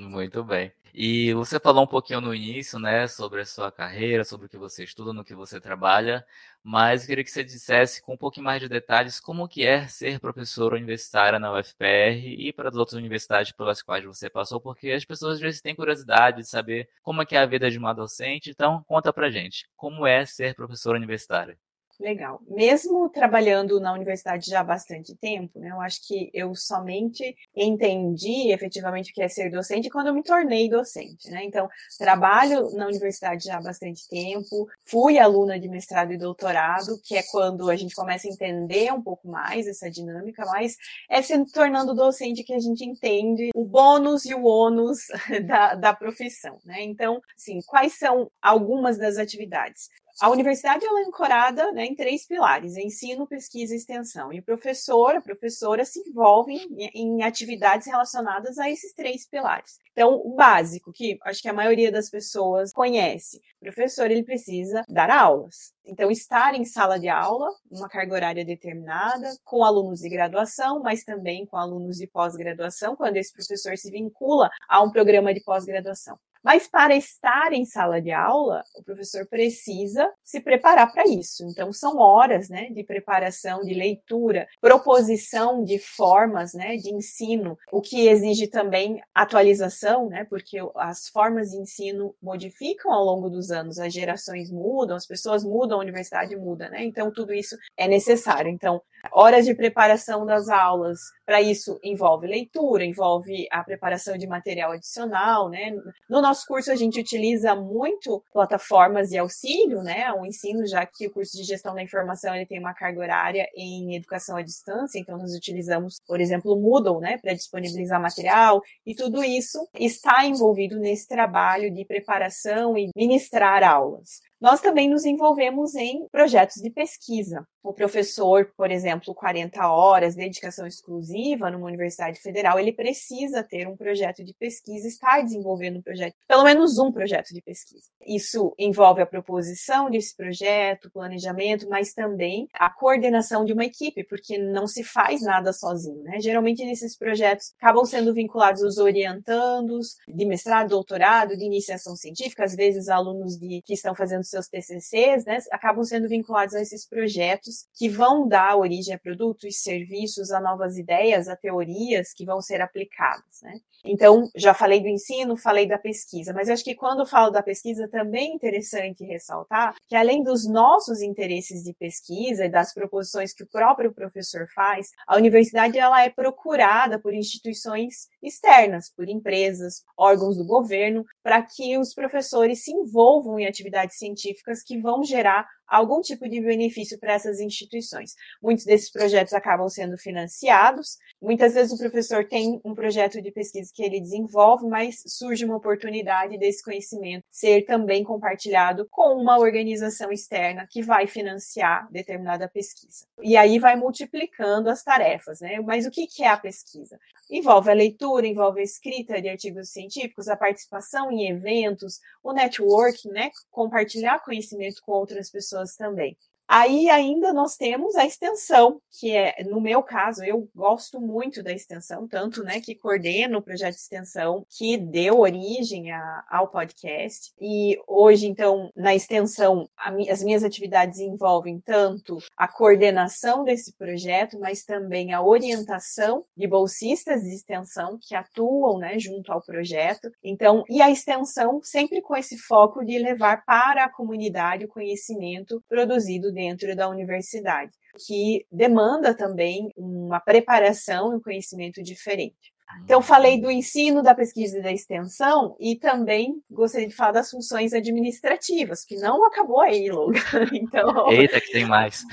Muito 0.09 0.43
bem. 0.43 0.71
E 0.95 1.33
você 1.33 1.59
falou 1.59 1.83
um 1.83 1.87
pouquinho 1.87 2.21
no 2.21 2.35
início, 2.35 2.77
né, 2.77 3.07
sobre 3.07 3.41
a 3.41 3.45
sua 3.45 3.71
carreira, 3.71 4.23
sobre 4.23 4.45
o 4.45 4.49
que 4.49 4.57
você 4.57 4.83
estuda, 4.83 5.11
no 5.11 5.23
que 5.25 5.33
você 5.33 5.59
trabalha, 5.59 6.23
mas 6.63 7.01
eu 7.01 7.07
queria 7.07 7.23
que 7.23 7.31
você 7.31 7.43
dissesse 7.43 7.99
com 8.01 8.13
um 8.13 8.17
pouquinho 8.17 8.43
mais 8.45 8.61
de 8.61 8.69
detalhes 8.69 9.19
como 9.19 9.47
que 9.47 9.65
é 9.65 9.87
ser 9.87 10.19
professora 10.19 10.75
universitária 10.75 11.39
na 11.39 11.51
UFPR 11.51 12.35
e 12.47 12.53
para 12.53 12.69
as 12.69 12.75
outras 12.75 12.93
universidades 12.99 13.51
pelas 13.51 13.81
quais 13.81 14.05
você 14.05 14.29
passou, 14.29 14.61
porque 14.61 14.91
as 14.91 15.03
pessoas 15.03 15.35
às 15.35 15.41
vezes 15.41 15.61
têm 15.61 15.75
curiosidade 15.75 16.37
de 16.37 16.47
saber 16.47 16.87
como 17.01 17.23
é 17.23 17.25
que 17.25 17.35
é 17.35 17.39
a 17.39 17.45
vida 17.47 17.71
de 17.71 17.77
uma 17.79 17.91
docente, 17.93 18.51
então 18.51 18.83
conta 18.87 19.11
pra 19.11 19.31
gente, 19.31 19.67
como 19.75 20.05
é 20.05 20.25
ser 20.27 20.53
professora 20.53 20.97
universitária? 20.97 21.57
Legal. 22.03 22.41
Mesmo 22.49 23.07
trabalhando 23.07 23.79
na 23.79 23.93
universidade 23.93 24.49
já 24.49 24.59
há 24.59 24.63
bastante 24.63 25.15
tempo, 25.15 25.57
né, 25.57 25.69
eu 25.69 25.79
acho 25.79 26.05
que 26.05 26.29
eu 26.33 26.53
somente 26.53 27.33
entendi 27.55 28.51
efetivamente 28.51 29.11
o 29.11 29.13
que 29.13 29.21
é 29.21 29.29
ser 29.29 29.49
docente 29.49 29.89
quando 29.89 30.07
eu 30.07 30.13
me 30.13 30.21
tornei 30.21 30.69
docente. 30.69 31.31
Né? 31.31 31.45
Então, 31.45 31.69
trabalho 31.97 32.69
na 32.71 32.87
universidade 32.87 33.45
já 33.45 33.55
há 33.55 33.61
bastante 33.61 34.05
tempo, 34.09 34.67
fui 34.85 35.17
aluna 35.17 35.57
de 35.57 35.69
mestrado 35.69 36.11
e 36.11 36.17
doutorado, 36.17 36.99
que 37.01 37.15
é 37.15 37.23
quando 37.31 37.69
a 37.69 37.75
gente 37.77 37.95
começa 37.95 38.27
a 38.27 38.31
entender 38.31 38.91
um 38.91 39.01
pouco 39.01 39.29
mais 39.29 39.65
essa 39.65 39.89
dinâmica, 39.89 40.45
mas 40.45 40.75
é 41.09 41.21
se 41.21 41.33
tornando 41.53 41.95
docente 41.95 42.43
que 42.43 42.53
a 42.53 42.59
gente 42.59 42.83
entende 42.83 43.49
o 43.55 43.63
bônus 43.63 44.25
e 44.25 44.33
o 44.33 44.43
ônus 44.43 45.07
da, 45.47 45.73
da 45.75 45.93
profissão. 45.93 46.59
Né? 46.65 46.81
Então, 46.81 47.21
assim, 47.33 47.61
quais 47.65 47.97
são 47.97 48.29
algumas 48.41 48.97
das 48.97 49.17
atividades? 49.17 49.87
A 50.21 50.29
universidade 50.29 50.85
ela 50.85 51.01
é 51.01 51.03
ancorada 51.05 51.71
né, 51.71 51.85
em 51.85 51.95
três 51.95 52.25
pilares: 52.25 52.77
ensino, 52.77 53.27
pesquisa 53.27 53.73
e 53.73 53.77
extensão. 53.77 54.31
E 54.31 54.39
o 54.39 54.43
professor, 54.43 55.15
a 55.15 55.21
professora 55.21 55.83
se 55.85 55.99
envolve 56.07 56.53
em, 56.53 56.89
em, 56.93 57.23
atividades 57.23 57.87
relacionadas 57.87 58.59
a 58.59 58.69
esses 58.69 58.93
três 58.93 59.27
pilares. 59.27 59.79
Então, 59.91 60.21
o 60.23 60.35
básico, 60.35 60.91
que 60.91 61.17
acho 61.23 61.41
que 61.41 61.49
a 61.49 61.53
maioria 61.53 61.91
das 61.91 62.09
pessoas 62.09 62.71
conhece, 62.71 63.37
o 63.57 63.65
professor 63.65 64.09
ele 64.09 64.23
precisa 64.23 64.83
dar 64.87 65.09
aulas. 65.09 65.73
Então, 65.85 66.09
estar 66.11 66.53
em 66.55 66.63
sala 66.63 66.99
de 66.99 67.09
aula, 67.09 67.49
uma 67.69 67.89
carga 67.89 68.13
horária 68.13 68.45
determinada, 68.45 69.35
com 69.43 69.63
alunos 69.63 69.99
de 69.99 70.09
graduação, 70.09 70.81
mas 70.81 71.03
também 71.03 71.45
com 71.45 71.57
alunos 71.57 71.97
de 71.97 72.07
pós-graduação, 72.07 72.95
quando 72.95 73.17
esse 73.17 73.33
professor 73.33 73.77
se 73.77 73.91
vincula 73.91 74.49
a 74.69 74.81
um 74.81 74.91
programa 74.91 75.33
de 75.33 75.41
pós-graduação. 75.41 76.17
Mas 76.43 76.67
para 76.67 76.95
estar 76.95 77.53
em 77.53 77.65
sala 77.65 78.01
de 78.01 78.11
aula, 78.11 78.61
o 78.75 78.83
professor 78.83 79.25
precisa 79.27 80.11
se 80.23 80.41
preparar 80.41 80.91
para 80.91 81.07
isso. 81.07 81.45
Então, 81.45 81.71
são 81.71 81.97
horas 81.97 82.49
né, 82.49 82.69
de 82.69 82.83
preparação, 82.83 83.61
de 83.61 83.73
leitura, 83.73 84.47
proposição 84.59 85.63
de 85.63 85.79
formas 85.79 86.53
né, 86.53 86.75
de 86.75 86.93
ensino, 86.93 87.57
o 87.71 87.81
que 87.81 88.07
exige 88.07 88.47
também 88.47 89.01
atualização, 89.15 90.09
né, 90.09 90.25
porque 90.29 90.57
as 90.75 91.07
formas 91.07 91.51
de 91.51 91.57
ensino 91.57 92.13
modificam 92.21 92.91
ao 92.91 93.03
longo 93.03 93.29
dos 93.29 93.51
anos, 93.51 93.79
as 93.79 93.93
gerações 93.93 94.51
mudam, 94.51 94.97
as 94.97 95.07
pessoas 95.07 95.43
mudam, 95.43 95.77
a 95.77 95.81
universidade 95.81 96.35
muda, 96.35 96.69
né? 96.69 96.83
Então, 96.83 97.11
tudo 97.11 97.33
isso 97.33 97.55
é 97.77 97.87
necessário. 97.87 98.49
Então, 98.49 98.81
horas 99.11 99.45
de 99.45 99.53
preparação 99.53 100.25
das 100.25 100.49
aulas, 100.49 100.99
para 101.25 101.41
isso 101.41 101.79
envolve 101.83 102.27
leitura, 102.27 102.85
envolve 102.85 103.47
a 103.51 103.63
preparação 103.63 104.17
de 104.17 104.27
material 104.27 104.71
adicional, 104.71 105.49
né? 105.49 105.71
No 106.09 106.21
nosso 106.21 106.45
curso 106.47 106.71
a 106.71 106.75
gente 106.75 106.99
utiliza 106.99 107.55
muito 107.55 108.23
plataformas 108.31 109.09
de 109.09 109.17
auxílio, 109.17 109.81
né, 109.83 110.03
ao 110.05 110.25
ensino, 110.25 110.65
já 110.67 110.85
que 110.85 111.07
o 111.07 111.11
curso 111.11 111.37
de 111.37 111.43
gestão 111.43 111.73
da 111.73 111.81
informação 111.81 112.35
ele 112.35 112.45
tem 112.45 112.59
uma 112.59 112.73
carga 112.73 112.99
horária 112.99 113.47
em 113.55 113.95
educação 113.95 114.35
à 114.37 114.41
distância, 114.41 114.99
então 114.99 115.17
nós 115.17 115.33
utilizamos, 115.33 115.99
por 116.07 116.19
exemplo, 116.19 116.53
o 116.53 116.59
Moodle, 116.59 116.99
né, 116.99 117.17
para 117.17 117.33
disponibilizar 117.33 118.01
material, 118.01 118.61
e 118.85 118.95
tudo 118.95 119.23
isso 119.23 119.67
está 119.73 120.25
envolvido 120.25 120.79
nesse 120.79 121.07
trabalho 121.07 121.73
de 121.73 121.85
preparação 121.85 122.77
e 122.77 122.89
ministrar 122.95 123.63
aulas. 123.63 124.21
Nós 124.39 124.59
também 124.61 124.89
nos 124.89 125.05
envolvemos 125.05 125.73
em 125.75 126.07
projetos 126.09 126.61
de 126.61 126.69
pesquisa. 126.69 127.47
O 127.63 127.73
professor, 127.73 128.51
por 128.57 128.69
exemplo, 128.69 129.15
40 129.15 129.65
horas, 129.69 130.15
dedicação 130.15 130.67
exclusiva 130.67 131.49
numa 131.49 131.67
universidade 131.67 132.19
federal, 132.19 132.59
ele 132.59 132.73
precisa 132.73 133.41
ter 133.41 133.65
um 133.69 133.77
projeto 133.77 134.21
de 134.21 134.33
pesquisa, 134.33 134.85
estar 134.85 135.21
desenvolvendo 135.21 135.77
um 135.77 135.81
projeto, 135.81 136.13
pelo 136.27 136.43
menos 136.43 136.77
um 136.77 136.91
projeto 136.91 137.33
de 137.33 137.41
pesquisa. 137.41 137.85
Isso 138.05 138.53
envolve 138.59 139.01
a 139.01 139.05
proposição 139.05 139.89
desse 139.89 140.13
projeto, 140.13 140.91
planejamento, 140.91 141.69
mas 141.69 141.93
também 141.93 142.49
a 142.53 142.69
coordenação 142.69 143.45
de 143.45 143.53
uma 143.53 143.63
equipe, 143.63 144.03
porque 144.03 144.37
não 144.37 144.67
se 144.67 144.83
faz 144.83 145.21
nada 145.21 145.53
sozinho, 145.53 146.03
né? 146.03 146.19
Geralmente 146.19 146.65
nesses 146.65 146.97
projetos 146.97 147.53
acabam 147.61 147.85
sendo 147.85 148.13
vinculados 148.13 148.61
os 148.61 148.77
orientandos 148.77 149.95
de 150.05 150.25
mestrado, 150.25 150.67
doutorado, 150.69 151.37
de 151.37 151.45
iniciação 151.45 151.95
científica, 151.95 152.43
às 152.43 152.55
vezes 152.55 152.89
alunos 152.89 153.37
de, 153.37 153.61
que 153.63 153.73
estão 153.73 153.95
fazendo 153.95 154.25
seus 154.25 154.49
TCCs, 154.49 155.23
né? 155.23 155.37
Acabam 155.49 155.85
sendo 155.85 156.09
vinculados 156.09 156.53
a 156.55 156.61
esses 156.61 156.85
projetos 156.85 157.52
que 157.73 157.89
vão 157.89 158.27
dar 158.27 158.57
origem 158.57 158.93
a 158.93 158.99
produtos, 158.99 159.61
serviços, 159.61 160.31
a 160.31 160.39
novas 160.39 160.77
ideias, 160.77 161.27
a 161.27 161.35
teorias 161.35 162.13
que 162.13 162.25
vão 162.25 162.41
ser 162.41 162.61
aplicadas, 162.61 163.41
né? 163.41 163.53
Então, 163.85 164.29
já 164.33 164.53
falei 164.53 164.79
do 164.79 164.87
ensino, 164.87 165.35
falei 165.35 165.67
da 165.67 165.77
pesquisa, 165.77 166.31
mas 166.31 166.49
acho 166.49 166.63
que 166.63 166.73
quando 166.73 167.05
falo 167.05 167.29
da 167.31 167.43
pesquisa 167.43 167.87
também 167.89 168.31
é 168.31 168.35
interessante 168.35 169.03
ressaltar 169.03 169.75
que 169.89 169.95
além 169.95 170.23
dos 170.23 170.47
nossos 170.47 171.01
interesses 171.01 171.63
de 171.63 171.73
pesquisa 171.73 172.45
e 172.45 172.49
das 172.49 172.73
proposições 172.73 173.33
que 173.33 173.43
o 173.43 173.47
próprio 173.47 173.93
professor 173.93 174.47
faz, 174.55 174.91
a 175.05 175.17
universidade 175.17 175.77
ela 175.77 176.01
é 176.01 176.09
procurada 176.09 176.97
por 176.97 177.13
instituições 177.13 178.07
externas, 178.21 178.89
por 178.89 179.09
empresas, 179.09 179.83
órgãos 179.97 180.37
do 180.37 180.45
governo, 180.45 181.05
para 181.21 181.41
que 181.41 181.77
os 181.77 181.93
professores 181.93 182.63
se 182.63 182.71
envolvam 182.71 183.37
em 183.37 183.45
atividades 183.45 183.97
científicas 183.97 184.63
que 184.63 184.79
vão 184.79 185.03
gerar 185.03 185.45
algum 185.67 186.01
tipo 186.01 186.27
de 186.29 186.41
benefício 186.41 186.99
para 186.99 187.13
essas 187.13 187.39
instituições. 187.39 188.15
Muitos 188.41 188.65
desses 188.65 188.91
projetos 188.91 189.33
acabam 189.33 189.67
sendo 189.69 189.97
financiados. 189.97 190.97
Muitas 191.21 191.53
vezes 191.53 191.73
o 191.73 191.77
professor 191.77 192.25
tem 192.25 192.59
um 192.63 192.75
projeto 192.75 193.21
de 193.21 193.31
pesquisa 193.31 193.71
que 193.73 193.83
ele 193.83 193.99
desenvolve, 193.99 194.67
mas 194.67 195.01
surge 195.07 195.45
uma 195.45 195.57
oportunidade 195.57 196.37
desse 196.37 196.63
conhecimento 196.63 197.25
ser 197.29 197.63
também 197.63 198.03
compartilhado 198.03 198.87
com 198.89 199.15
uma 199.15 199.37
organização 199.37 200.11
externa 200.11 200.67
que 200.69 200.81
vai 200.81 201.07
financiar 201.07 201.89
determinada 201.91 202.47
pesquisa. 202.47 203.05
E 203.21 203.37
aí 203.37 203.59
vai 203.59 203.75
multiplicando 203.75 204.69
as 204.69 204.83
tarefas, 204.83 205.39
né? 205.41 205.59
Mas 205.61 205.85
o 205.85 205.91
que 205.91 206.07
é 206.21 206.27
a 206.27 206.37
pesquisa? 206.37 206.99
Envolve 207.29 207.71
a 207.71 207.73
leitura, 207.73 208.27
envolve 208.27 208.59
a 208.59 208.63
escrita 208.63 209.21
de 209.21 209.29
artigos 209.29 209.69
científicos, 209.69 210.27
a 210.27 210.35
participação 210.35 211.11
em 211.11 211.29
eventos, 211.29 211.99
o 212.21 212.33
networking, 212.33 213.09
né? 213.09 213.31
Compartilhar 213.49 214.19
conhecimento 214.19 214.81
com 214.83 214.91
outras 214.91 215.31
pessoas 215.31 215.52
também. 215.77 216.17
Aí 216.55 216.87
ainda 216.87 217.33
nós 217.33 217.57
temos 217.57 217.95
a 217.95 218.05
extensão, 218.05 218.79
que 218.99 219.09
é, 219.09 219.43
no 219.43 219.59
meu 219.59 219.81
caso, 219.81 220.23
eu 220.23 220.47
gosto 220.55 221.01
muito 221.01 221.41
da 221.41 221.51
extensão, 221.51 222.07
tanto 222.07 222.43
né, 222.43 222.61
que 222.61 222.75
coordeno 222.75 223.39
o 223.39 223.41
projeto 223.41 223.73
de 223.73 223.81
extensão 223.81 224.45
que 224.55 224.77
deu 224.77 225.21
origem 225.21 225.91
a, 225.91 226.23
ao 226.29 226.47
podcast. 226.47 227.33
E 227.41 227.81
hoje, 227.87 228.27
então, 228.27 228.69
na 228.75 228.93
extensão, 228.93 229.67
as 230.07 230.23
minhas 230.23 230.43
atividades 230.43 230.99
envolvem 230.99 231.59
tanto 231.59 232.19
a 232.37 232.47
coordenação 232.47 233.43
desse 233.43 233.73
projeto, 233.73 234.39
mas 234.39 234.63
também 234.63 235.11
a 235.11 235.23
orientação 235.23 236.23
de 236.37 236.45
bolsistas 236.45 237.23
de 237.23 237.33
extensão 237.33 237.97
que 237.99 238.13
atuam 238.13 238.77
né, 238.77 238.99
junto 238.99 239.33
ao 239.33 239.41
projeto. 239.41 240.11
Então, 240.23 240.63
e 240.69 240.83
a 240.83 240.91
extensão 240.91 241.61
sempre 241.63 241.99
com 241.99 242.15
esse 242.15 242.37
foco 242.37 242.85
de 242.85 242.99
levar 242.99 243.43
para 243.43 243.85
a 243.85 243.89
comunidade 243.89 244.65
o 244.65 244.69
conhecimento 244.69 245.59
produzido 245.67 246.31
dentro 246.31 246.42
da 246.75 246.89
universidade, 246.89 247.71
que 248.05 248.45
demanda 248.51 249.15
também 249.15 249.69
uma 249.75 250.19
preparação 250.19 251.13
e 251.13 251.15
um 251.17 251.21
conhecimento 251.21 251.81
diferente. 251.83 252.52
Então, 252.83 253.01
falei 253.01 253.39
do 253.39 253.49
ensino, 253.49 254.01
da 254.01 254.13
pesquisa 254.13 254.57
e 254.57 254.61
da 254.61 254.71
extensão, 254.71 255.55
e 255.59 255.75
também 255.75 256.41
gostaria 256.49 256.87
de 256.87 256.95
falar 256.95 257.13
das 257.13 257.29
funções 257.29 257.73
administrativas, 257.73 258.83
que 258.83 258.97
não 258.97 259.25
acabou 259.25 259.61
aí, 259.61 259.89
Logan. 259.89 260.13
Então, 260.53 261.11
Eita, 261.11 261.39
que 261.39 261.51
tem 261.51 261.65
mais. 261.65 262.03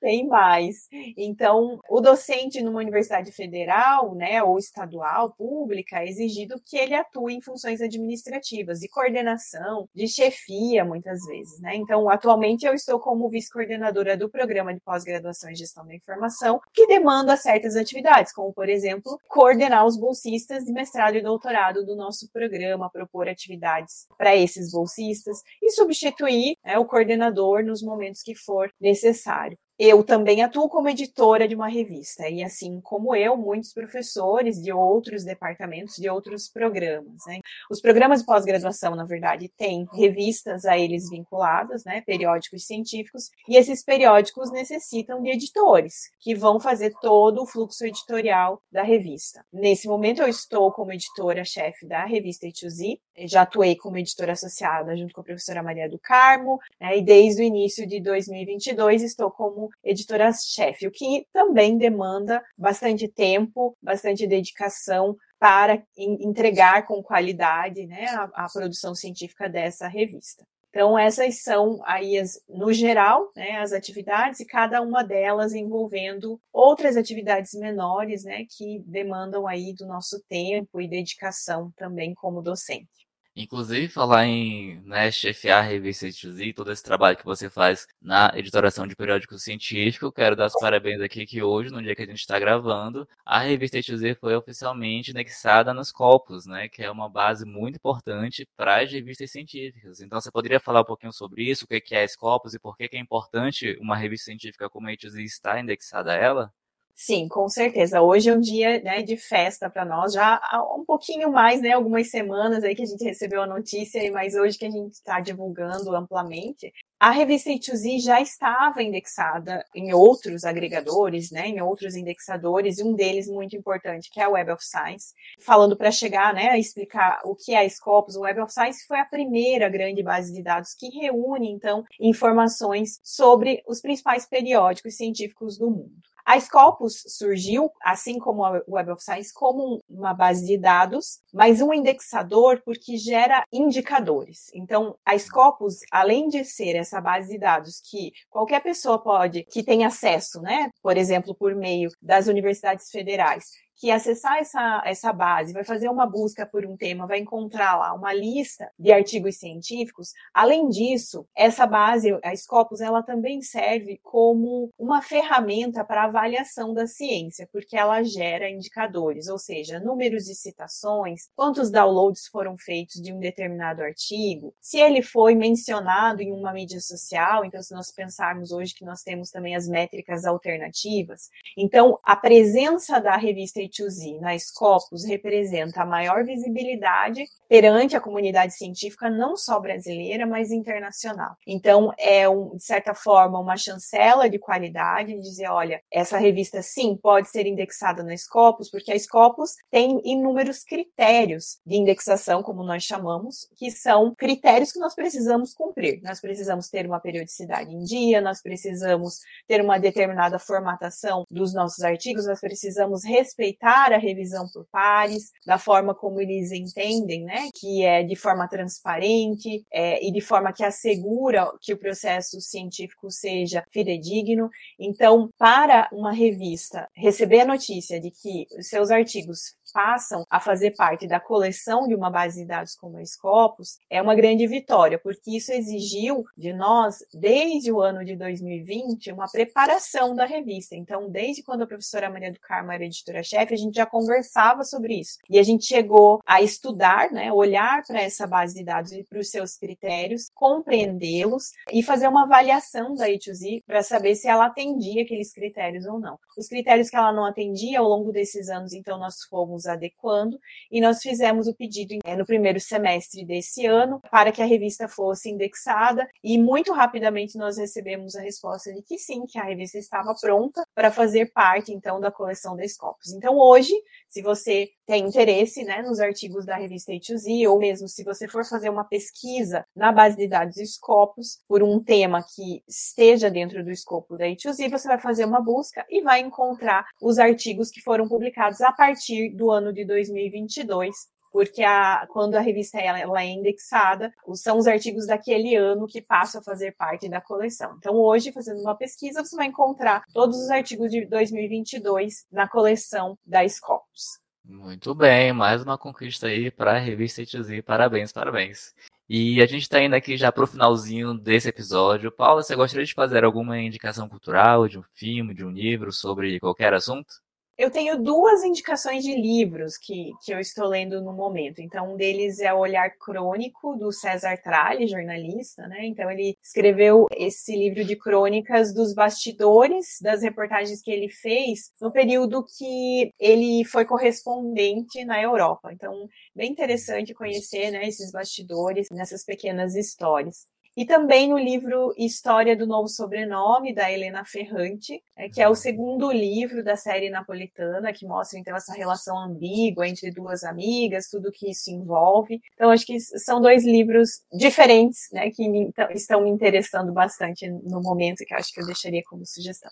Tem 0.00 0.26
mais. 0.26 0.88
Então, 1.16 1.78
o 1.88 2.00
docente 2.00 2.62
numa 2.62 2.80
universidade 2.80 3.30
federal, 3.32 4.14
né, 4.14 4.42
ou 4.42 4.58
estadual, 4.58 5.32
pública, 5.32 6.00
é 6.00 6.08
exigido 6.08 6.60
que 6.64 6.76
ele 6.76 6.94
atue 6.94 7.34
em 7.34 7.40
funções 7.40 7.80
administrativas, 7.80 8.80
de 8.80 8.88
coordenação, 8.88 9.88
de 9.94 10.08
chefia, 10.08 10.84
muitas 10.84 11.24
vezes, 11.26 11.60
né? 11.60 11.76
Então, 11.76 12.08
atualmente 12.08 12.66
eu 12.66 12.74
estou 12.74 12.98
como 12.98 13.28
vice-coordenadora 13.28 14.16
do 14.16 14.28
programa 14.28 14.72
de 14.72 14.80
pós-graduação 14.80 15.50
em 15.50 15.56
gestão 15.56 15.86
da 15.86 15.94
informação, 15.94 16.60
que 16.72 16.86
demanda 16.86 17.36
certas 17.36 17.76
atividades, 17.76 18.32
como, 18.32 18.52
por 18.52 18.68
exemplo, 18.68 19.20
coordenar 19.28 19.75
os 19.84 19.98
bolsistas 19.98 20.64
de 20.64 20.72
mestrado 20.72 21.16
e 21.16 21.22
doutorado 21.22 21.84
do 21.84 21.96
nosso 21.96 22.30
programa, 22.32 22.90
propor 22.90 23.28
atividades 23.28 24.06
para 24.16 24.36
esses 24.36 24.70
bolsistas 24.70 25.42
e 25.62 25.70
substituir 25.70 26.56
né, 26.64 26.78
o 26.78 26.84
coordenador 26.84 27.64
nos 27.64 27.82
momentos 27.82 28.22
que 28.22 28.34
for 28.34 28.70
necessário. 28.80 29.58
Eu 29.78 30.02
também 30.02 30.42
atuo 30.42 30.70
como 30.70 30.88
editora 30.88 31.46
de 31.46 31.54
uma 31.54 31.68
revista, 31.68 32.26
e 32.30 32.42
assim 32.42 32.80
como 32.80 33.14
eu, 33.14 33.36
muitos 33.36 33.74
professores 33.74 34.62
de 34.62 34.72
outros 34.72 35.22
departamentos, 35.22 35.96
de 35.96 36.08
outros 36.08 36.48
programas. 36.48 37.26
Né? 37.26 37.40
Os 37.70 37.78
programas 37.78 38.20
de 38.20 38.26
pós-graduação, 38.26 38.94
na 38.94 39.04
verdade, 39.04 39.50
têm 39.54 39.86
revistas 39.92 40.64
a 40.64 40.78
eles 40.78 41.10
vinculadas, 41.10 41.84
né? 41.84 42.00
periódicos 42.00 42.64
científicos, 42.64 43.28
e 43.46 43.58
esses 43.58 43.84
periódicos 43.84 44.50
necessitam 44.50 45.22
de 45.22 45.28
editores, 45.28 46.10
que 46.20 46.34
vão 46.34 46.58
fazer 46.58 46.94
todo 47.02 47.42
o 47.42 47.46
fluxo 47.46 47.84
editorial 47.84 48.62
da 48.72 48.82
revista. 48.82 49.44
Nesse 49.52 49.86
momento, 49.86 50.22
eu 50.22 50.28
estou 50.28 50.72
como 50.72 50.90
editora-chefe 50.90 51.86
da 51.86 52.06
revista 52.06 52.46
E2Z, 52.46 52.98
já 53.26 53.42
atuei 53.42 53.76
como 53.76 53.98
editora 53.98 54.32
associada 54.32 54.96
junto 54.96 55.12
com 55.12 55.20
a 55.20 55.24
professora 55.24 55.62
Maria 55.62 55.88
do 55.88 55.98
Carmo, 55.98 56.58
né? 56.80 56.96
e 56.96 57.02
desde 57.02 57.42
o 57.42 57.44
início 57.44 57.86
de 57.86 58.00
2022 58.00 59.02
estou 59.02 59.30
como 59.30 59.65
editora-chefe, 59.84 60.86
o 60.86 60.90
que 60.90 61.26
também 61.32 61.76
demanda 61.76 62.42
bastante 62.56 63.08
tempo, 63.08 63.76
bastante 63.82 64.26
dedicação 64.26 65.16
para 65.38 65.82
entregar 65.96 66.86
com 66.86 67.02
qualidade 67.02 67.86
né, 67.86 68.06
a, 68.06 68.44
a 68.44 68.46
produção 68.52 68.94
científica 68.94 69.48
dessa 69.48 69.86
revista. 69.86 70.44
Então, 70.76 70.98
essas 70.98 71.42
são 71.42 71.80
aí, 71.86 72.18
as, 72.18 72.38
no 72.46 72.70
geral, 72.70 73.30
né, 73.34 73.60
as 73.60 73.72
atividades, 73.72 74.40
e 74.40 74.44
cada 74.44 74.82
uma 74.82 75.02
delas 75.02 75.54
envolvendo 75.54 76.38
outras 76.52 76.98
atividades 76.98 77.54
menores, 77.54 78.24
né, 78.24 78.44
que 78.44 78.82
demandam 78.86 79.46
aí 79.46 79.72
do 79.72 79.86
nosso 79.86 80.22
tempo 80.28 80.78
e 80.78 80.86
dedicação 80.86 81.72
também 81.76 82.12
como 82.12 82.42
docente. 82.42 83.05
Inclusive, 83.38 83.88
falar 83.88 84.24
em 84.24 84.80
né, 84.86 85.10
chefiar 85.12 85.58
a 85.58 85.62
revista 85.62 86.08
e 86.08 86.54
todo 86.54 86.72
esse 86.72 86.82
trabalho 86.82 87.18
que 87.18 87.24
você 87.24 87.50
faz 87.50 87.86
na 88.00 88.32
editoração 88.34 88.86
de 88.86 88.96
periódico 88.96 89.38
científico, 89.38 90.10
quero 90.10 90.34
dar 90.34 90.46
os 90.46 90.54
parabéns 90.58 91.02
aqui 91.02 91.26
que 91.26 91.42
hoje, 91.42 91.70
no 91.70 91.82
dia 91.82 91.94
que 91.94 92.00
a 92.00 92.06
gente 92.06 92.20
está 92.20 92.38
gravando, 92.38 93.06
a 93.26 93.40
revista 93.40 93.78
e 93.78 94.14
foi 94.14 94.34
oficialmente 94.34 95.10
anexada 95.10 95.74
nos 95.74 95.92
Copos, 95.92 96.46
né, 96.46 96.66
que 96.66 96.82
é 96.82 96.90
uma 96.90 97.10
base 97.10 97.44
muito 97.44 97.76
importante 97.76 98.48
para 98.56 98.82
as 98.82 98.90
revistas 98.90 99.30
científicas. 99.30 100.00
Então, 100.00 100.18
você 100.18 100.30
poderia 100.30 100.58
falar 100.58 100.80
um 100.80 100.84
pouquinho 100.84 101.12
sobre 101.12 101.42
isso, 101.42 101.66
o 101.66 101.68
que 101.68 101.94
é 101.94 102.08
Scopus 102.08 102.54
e 102.54 102.58
por 102.58 102.74
que 102.74 102.88
é 102.90 102.98
importante 102.98 103.76
uma 103.82 103.96
revista 103.98 104.26
científica 104.26 104.70
como 104.70 104.88
a 104.88 104.92
e 104.92 105.24
estar 105.24 105.60
indexada 105.60 106.12
a 106.12 106.16
ela? 106.16 106.54
Sim, 106.98 107.28
com 107.28 107.46
certeza. 107.46 108.00
Hoje 108.00 108.30
é 108.30 108.32
um 108.32 108.40
dia 108.40 108.80
né, 108.80 109.02
de 109.02 109.18
festa 109.18 109.68
para 109.68 109.84
nós, 109.84 110.14
já 110.14 110.40
há 110.42 110.62
um 110.74 110.82
pouquinho 110.82 111.30
mais, 111.30 111.60
né, 111.60 111.72
algumas 111.72 112.08
semanas 112.10 112.64
aí 112.64 112.74
que 112.74 112.82
a 112.82 112.86
gente 112.86 113.04
recebeu 113.04 113.42
a 113.42 113.46
notícia, 113.46 114.10
mas 114.12 114.34
hoje 114.34 114.56
que 114.56 114.64
a 114.64 114.70
gente 114.70 114.94
está 114.94 115.20
divulgando 115.20 115.94
amplamente. 115.94 116.72
A 116.98 117.10
revista 117.10 117.50
A2Z 117.50 118.00
já 118.02 118.18
estava 118.22 118.82
indexada 118.82 119.62
em 119.74 119.92
outros 119.92 120.44
agregadores, 120.44 121.30
né, 121.30 121.48
em 121.48 121.60
outros 121.60 121.96
indexadores, 121.96 122.78
e 122.78 122.82
um 122.82 122.94
deles 122.94 123.28
muito 123.28 123.54
importante, 123.54 124.10
que 124.10 124.18
é 124.18 124.24
a 124.24 124.30
Web 124.30 124.52
of 124.52 124.64
Science. 124.64 125.12
Falando 125.38 125.76
para 125.76 125.90
chegar 125.90 126.32
né, 126.32 126.48
a 126.48 126.58
explicar 126.58 127.20
o 127.24 127.36
que 127.36 127.52
é 127.52 127.58
a 127.58 127.68
Scopus, 127.68 128.16
o 128.16 128.22
Web 128.22 128.40
of 128.40 128.50
Science 128.50 128.86
foi 128.86 128.98
a 128.98 129.04
primeira 129.04 129.68
grande 129.68 130.02
base 130.02 130.32
de 130.32 130.42
dados 130.42 130.72
que 130.72 130.88
reúne, 130.88 131.50
então, 131.50 131.84
informações 132.00 132.98
sobre 133.04 133.62
os 133.68 133.82
principais 133.82 134.24
periódicos 134.24 134.96
científicos 134.96 135.58
do 135.58 135.70
mundo. 135.70 136.15
A 136.26 136.40
Scopus 136.40 137.04
surgiu, 137.06 137.70
assim 137.80 138.18
como 138.18 138.44
a 138.44 138.60
Web 138.66 138.90
of 138.90 139.02
Science, 139.02 139.32
como 139.32 139.80
uma 139.88 140.12
base 140.12 140.44
de 140.44 140.58
dados, 140.58 141.20
mas 141.32 141.62
um 141.62 141.72
indexador 141.72 142.60
porque 142.64 142.96
gera 142.96 143.44
indicadores. 143.52 144.50
Então, 144.52 144.96
a 145.06 145.16
Scopus, 145.16 145.76
além 145.92 146.26
de 146.26 146.44
ser 146.44 146.74
essa 146.74 147.00
base 147.00 147.28
de 147.28 147.38
dados 147.38 147.80
que 147.80 148.10
qualquer 148.28 148.60
pessoa 148.60 149.00
pode, 149.00 149.44
que 149.44 149.62
tem 149.62 149.84
acesso, 149.84 150.40
né, 150.40 150.68
por 150.82 150.96
exemplo, 150.96 151.32
por 151.32 151.54
meio 151.54 151.90
das 152.02 152.26
universidades 152.26 152.90
federais, 152.90 153.44
que 153.76 153.90
acessar 153.90 154.38
essa, 154.38 154.82
essa 154.84 155.12
base, 155.12 155.52
vai 155.52 155.62
fazer 155.62 155.88
uma 155.88 156.06
busca 156.06 156.46
por 156.46 156.64
um 156.64 156.76
tema, 156.76 157.06
vai 157.06 157.18
encontrar 157.18 157.76
lá 157.76 157.92
uma 157.92 158.12
lista 158.12 158.70
de 158.78 158.90
artigos 158.90 159.36
científicos. 159.36 160.12
Além 160.32 160.68
disso, 160.68 161.26
essa 161.36 161.66
base, 161.66 162.18
a 162.22 162.34
Scopus, 162.34 162.80
ela 162.80 163.02
também 163.02 163.42
serve 163.42 164.00
como 164.02 164.70
uma 164.78 165.02
ferramenta 165.02 165.84
para 165.84 166.04
avaliação 166.04 166.72
da 166.72 166.86
ciência, 166.86 167.46
porque 167.52 167.76
ela 167.76 168.02
gera 168.02 168.48
indicadores, 168.48 169.28
ou 169.28 169.38
seja, 169.38 169.78
números 169.78 170.24
de 170.24 170.34
citações, 170.34 171.28
quantos 171.34 171.70
downloads 171.70 172.26
foram 172.28 172.56
feitos 172.56 173.00
de 173.00 173.12
um 173.12 173.20
determinado 173.20 173.82
artigo, 173.82 174.54
se 174.60 174.78
ele 174.78 175.02
foi 175.02 175.34
mencionado 175.34 176.22
em 176.22 176.32
uma 176.32 176.52
mídia 176.52 176.80
social, 176.80 177.44
então 177.44 177.62
se 177.62 177.74
nós 177.74 177.92
pensarmos 177.92 178.52
hoje 178.52 178.74
que 178.74 178.84
nós 178.84 179.02
temos 179.02 179.30
também 179.30 179.54
as 179.54 179.68
métricas 179.68 180.24
alternativas, 180.24 181.28
então 181.56 181.98
a 182.02 182.16
presença 182.16 182.98
da 182.98 183.16
revista 183.16 183.65
A2Z 183.66 184.20
na 184.20 184.38
Scopus 184.38 185.04
representa 185.04 185.82
a 185.82 185.86
maior 185.86 186.24
visibilidade 186.24 187.24
perante 187.48 187.96
a 187.96 188.00
comunidade 188.00 188.54
científica, 188.54 189.08
não 189.08 189.36
só 189.36 189.60
brasileira, 189.60 190.26
mas 190.26 190.50
internacional. 190.50 191.36
Então, 191.46 191.92
é, 191.98 192.28
um, 192.28 192.56
de 192.56 192.64
certa 192.64 192.94
forma, 192.94 193.38
uma 193.38 193.56
chancela 193.56 194.28
de 194.28 194.38
qualidade, 194.38 195.14
de 195.14 195.22
dizer, 195.22 195.48
olha, 195.48 195.80
essa 195.92 196.18
revista, 196.18 196.62
sim, 196.62 196.96
pode 196.96 197.28
ser 197.28 197.46
indexada 197.46 198.02
na 198.02 198.16
Scopus, 198.16 198.70
porque 198.70 198.92
a 198.92 198.98
Scopus 198.98 199.54
tem 199.70 200.00
inúmeros 200.04 200.64
critérios 200.64 201.58
de 201.64 201.76
indexação, 201.76 202.42
como 202.42 202.64
nós 202.64 202.82
chamamos, 202.82 203.48
que 203.56 203.70
são 203.70 204.14
critérios 204.14 204.72
que 204.72 204.78
nós 204.78 204.94
precisamos 204.94 205.54
cumprir. 205.54 206.00
Nós 206.02 206.20
precisamos 206.20 206.68
ter 206.68 206.86
uma 206.86 207.00
periodicidade 207.00 207.72
em 207.72 207.84
dia, 207.84 208.20
nós 208.20 208.42
precisamos 208.42 209.20
ter 209.46 209.60
uma 209.60 209.78
determinada 209.78 210.38
formatação 210.38 211.24
dos 211.30 211.54
nossos 211.54 211.84
artigos, 211.84 212.26
nós 212.26 212.40
precisamos 212.40 213.04
respeitar 213.04 213.55
a 213.92 213.98
revisão 213.98 214.46
por 214.52 214.66
pares, 214.70 215.32
da 215.46 215.58
forma 215.58 215.94
como 215.94 216.20
eles 216.20 216.52
entendem, 216.52 217.24
né, 217.24 217.48
que 217.54 217.84
é 217.84 218.02
de 218.02 218.16
forma 218.16 218.48
transparente 218.48 219.64
é, 219.72 220.04
e 220.06 220.12
de 220.12 220.20
forma 220.20 220.52
que 220.52 220.64
assegura 220.64 221.50
que 221.60 221.72
o 221.72 221.78
processo 221.78 222.40
científico 222.40 223.10
seja 223.10 223.64
fidedigno. 223.72 224.48
Então, 224.78 225.30
para 225.38 225.88
uma 225.92 226.12
revista 226.12 226.88
receber 226.94 227.40
a 227.40 227.46
notícia 227.46 228.00
de 228.00 228.10
que 228.10 228.46
seus 228.62 228.90
artigos 228.90 229.54
passam 229.76 230.24
a 230.30 230.40
fazer 230.40 230.70
parte 230.70 231.06
da 231.06 231.20
coleção 231.20 231.86
de 231.86 231.94
uma 231.94 232.08
base 232.08 232.40
de 232.40 232.46
dados 232.46 232.74
como 232.74 232.96
a 232.96 233.04
Scopus, 233.04 233.78
é 233.90 234.00
uma 234.00 234.14
grande 234.14 234.46
vitória, 234.46 234.98
porque 234.98 235.36
isso 235.36 235.52
exigiu 235.52 236.24
de 236.34 236.54
nós, 236.54 237.04
desde 237.12 237.70
o 237.70 237.82
ano 237.82 238.02
de 238.02 238.16
2020, 238.16 239.12
uma 239.12 239.28
preparação 239.30 240.14
da 240.14 240.24
revista. 240.24 240.74
Então, 240.74 241.10
desde 241.10 241.42
quando 241.42 241.60
a 241.60 241.66
professora 241.66 242.08
Maria 242.08 242.32
do 242.32 242.40
Carmo 242.40 242.72
era 242.72 242.86
editora-chefe, 242.86 243.52
a 243.52 243.56
gente 243.58 243.74
já 243.74 243.84
conversava 243.84 244.64
sobre 244.64 244.94
isso. 244.98 245.18
E 245.28 245.38
a 245.38 245.42
gente 245.42 245.66
chegou 245.66 246.22
a 246.24 246.40
estudar, 246.40 247.12
né, 247.12 247.30
olhar 247.30 247.84
para 247.86 248.00
essa 248.00 248.26
base 248.26 248.54
de 248.54 248.64
dados 248.64 248.92
e 248.92 249.04
para 249.04 249.18
os 249.18 249.28
seus 249.28 249.58
critérios, 249.58 250.30
compreendê-los 250.34 251.52
e 251.70 251.82
fazer 251.82 252.08
uma 252.08 252.22
avaliação 252.22 252.94
da 252.94 253.08
A2Z 253.08 253.62
para 253.66 253.82
saber 253.82 254.14
se 254.14 254.26
ela 254.26 254.46
atendia 254.46 255.02
aqueles 255.02 255.34
critérios 255.34 255.84
ou 255.84 256.00
não. 256.00 256.18
Os 256.34 256.48
critérios 256.48 256.88
que 256.88 256.96
ela 256.96 257.12
não 257.12 257.26
atendia 257.26 257.80
ao 257.80 257.86
longo 257.86 258.10
desses 258.10 258.48
anos, 258.48 258.72
então 258.72 258.98
nós 258.98 259.22
fomos 259.28 259.65
adequando, 259.68 260.38
e 260.70 260.80
nós 260.80 261.00
fizemos 261.00 261.46
o 261.46 261.54
pedido 261.54 261.94
no 262.16 262.26
primeiro 262.26 262.60
semestre 262.60 263.24
desse 263.24 263.66
ano 263.66 264.00
para 264.10 264.32
que 264.32 264.42
a 264.42 264.46
revista 264.46 264.88
fosse 264.88 265.30
indexada, 265.30 266.06
e 266.22 266.38
muito 266.38 266.72
rapidamente 266.72 267.38
nós 267.38 267.56
recebemos 267.58 268.14
a 268.16 268.20
resposta 268.20 268.72
de 268.72 268.82
que 268.82 268.98
sim, 268.98 269.24
que 269.26 269.38
a 269.38 269.44
revista 269.44 269.78
estava 269.78 270.14
pronta 270.20 270.64
para 270.74 270.90
fazer 270.90 271.32
parte, 271.32 271.72
então, 271.72 272.00
da 272.00 272.10
coleção 272.10 272.56
da 272.56 272.66
Scopus. 272.66 273.12
Então, 273.12 273.36
hoje, 273.38 273.72
se 274.08 274.22
você 274.22 274.68
tem 274.86 275.06
interesse 275.06 275.64
né, 275.64 275.82
nos 275.82 276.00
artigos 276.00 276.44
da 276.46 276.56
revista 276.56 276.92
A2Z, 276.92 277.48
ou 277.48 277.58
mesmo 277.58 277.88
se 277.88 278.04
você 278.04 278.28
for 278.28 278.44
fazer 278.44 278.70
uma 278.70 278.84
pesquisa 278.84 279.64
na 279.74 279.92
base 279.92 280.16
de 280.16 280.28
dados 280.28 280.56
Scopus 280.56 281.38
por 281.48 281.62
um 281.62 281.82
tema 281.82 282.22
que 282.22 282.62
esteja 282.68 283.30
dentro 283.30 283.64
do 283.64 283.70
escopo 283.70 284.16
da 284.16 284.26
A2Z, 284.26 284.70
você 284.70 284.88
vai 284.88 284.98
fazer 284.98 285.24
uma 285.24 285.40
busca 285.40 285.84
e 285.90 286.02
vai 286.02 286.20
encontrar 286.20 286.86
os 287.00 287.18
artigos 287.18 287.70
que 287.70 287.80
foram 287.80 288.08
publicados 288.08 288.60
a 288.60 288.72
partir 288.72 289.30
do 289.34 289.45
ano 289.50 289.72
de 289.72 289.84
2022, 289.84 290.94
porque 291.32 291.62
a, 291.62 292.06
quando 292.10 292.34
a 292.34 292.40
revista 292.40 292.78
ela, 292.78 292.98
ela, 292.98 293.22
é 293.22 293.26
indexada, 293.26 294.12
são 294.34 294.58
os 294.58 294.66
artigos 294.66 295.06
daquele 295.06 295.54
ano 295.54 295.86
que 295.86 296.00
passam 296.00 296.40
a 296.40 296.44
fazer 296.44 296.72
parte 296.72 297.08
da 297.08 297.20
coleção. 297.20 297.74
Então, 297.78 297.94
hoje, 297.94 298.32
fazendo 298.32 298.60
uma 298.60 298.74
pesquisa, 298.74 299.22
você 299.24 299.36
vai 299.36 299.46
encontrar 299.46 300.02
todos 300.14 300.38
os 300.38 300.50
artigos 300.50 300.90
de 300.90 301.04
2022 301.04 302.24
na 302.32 302.48
coleção 302.48 303.18
da 303.24 303.46
Scopus. 303.46 304.18
Muito 304.48 304.94
bem, 304.94 305.32
mais 305.32 305.62
uma 305.62 305.76
conquista 305.76 306.28
aí 306.28 306.50
para 306.50 306.76
a 306.76 306.78
revista 306.78 307.20
ETZ. 307.20 307.60
Parabéns, 307.64 308.12
parabéns. 308.12 308.72
E 309.08 309.42
a 309.42 309.46
gente 309.46 309.62
está 309.62 309.82
indo 309.82 309.94
aqui 309.94 310.16
já 310.16 310.32
para 310.32 310.44
o 310.44 310.46
finalzinho 310.46 311.14
desse 311.14 311.48
episódio. 311.48 312.10
Paula, 312.10 312.42
você 312.42 312.56
gostaria 312.56 312.86
de 312.86 312.94
fazer 312.94 313.24
alguma 313.24 313.58
indicação 313.58 314.08
cultural 314.08 314.68
de 314.68 314.78
um 314.78 314.82
filme, 314.94 315.34
de 315.34 315.44
um 315.44 315.50
livro 315.50 315.92
sobre 315.92 316.40
qualquer 316.40 316.72
assunto? 316.72 317.25
Eu 317.58 317.70
tenho 317.70 318.02
duas 318.02 318.44
indicações 318.44 319.02
de 319.02 319.14
livros 319.14 319.78
que, 319.78 320.12
que 320.22 320.30
eu 320.30 320.38
estou 320.38 320.66
lendo 320.66 321.00
no 321.00 321.14
momento. 321.14 321.60
Então, 321.60 321.94
um 321.94 321.96
deles 321.96 322.38
é 322.38 322.52
O 322.52 322.58
Olhar 322.58 322.90
Crônico, 322.98 323.74
do 323.76 323.90
César 323.90 324.36
Tralli, 324.36 324.86
jornalista, 324.86 325.66
né? 325.66 325.86
Então, 325.86 326.10
ele 326.10 326.36
escreveu 326.42 327.06
esse 327.16 327.56
livro 327.56 327.82
de 327.82 327.96
crônicas 327.96 328.74
dos 328.74 328.92
bastidores 328.92 329.98
das 330.02 330.22
reportagens 330.22 330.82
que 330.82 330.90
ele 330.90 331.08
fez 331.08 331.72
no 331.80 331.90
período 331.90 332.44
que 332.44 333.10
ele 333.18 333.64
foi 333.64 333.86
correspondente 333.86 335.02
na 335.06 335.22
Europa. 335.22 335.72
Então, 335.72 336.06
bem 336.34 336.52
interessante 336.52 337.14
conhecer 337.14 337.70
né, 337.70 337.88
esses 337.88 338.12
bastidores 338.12 338.88
nessas 338.90 339.24
pequenas 339.24 339.74
histórias. 339.74 340.46
E 340.76 340.84
também 340.84 341.26
no 341.26 341.38
livro 341.38 341.94
História 341.96 342.54
do 342.54 342.66
Novo 342.66 342.86
Sobrenome, 342.86 343.74
da 343.74 343.90
Helena 343.90 344.26
Ferrante, 344.26 345.02
é, 345.16 345.26
que 345.26 345.40
é 345.40 345.48
o 345.48 345.54
segundo 345.54 346.12
livro 346.12 346.62
da 346.62 346.76
série 346.76 347.08
napolitana, 347.08 347.94
que 347.94 348.06
mostra 348.06 348.38
então 348.38 348.54
essa 348.54 348.74
relação 348.74 349.18
ambígua 349.18 349.88
entre 349.88 350.10
duas 350.10 350.44
amigas, 350.44 351.08
tudo 351.08 351.32
que 351.32 351.50
isso 351.50 351.70
envolve. 351.70 352.42
Então, 352.52 352.70
acho 352.70 352.84
que 352.84 353.00
são 353.00 353.40
dois 353.40 353.64
livros 353.64 354.20
diferentes, 354.30 355.08
né, 355.12 355.30
que 355.30 355.48
me, 355.48 355.72
estão 355.94 356.20
me 356.20 356.28
interessando 356.28 356.92
bastante 356.92 357.48
no 357.48 357.80
momento, 357.80 358.24
que 358.26 358.34
acho 358.34 358.52
que 358.52 358.60
eu 358.60 358.66
deixaria 358.66 359.02
como 359.08 359.24
sugestão. 359.24 359.70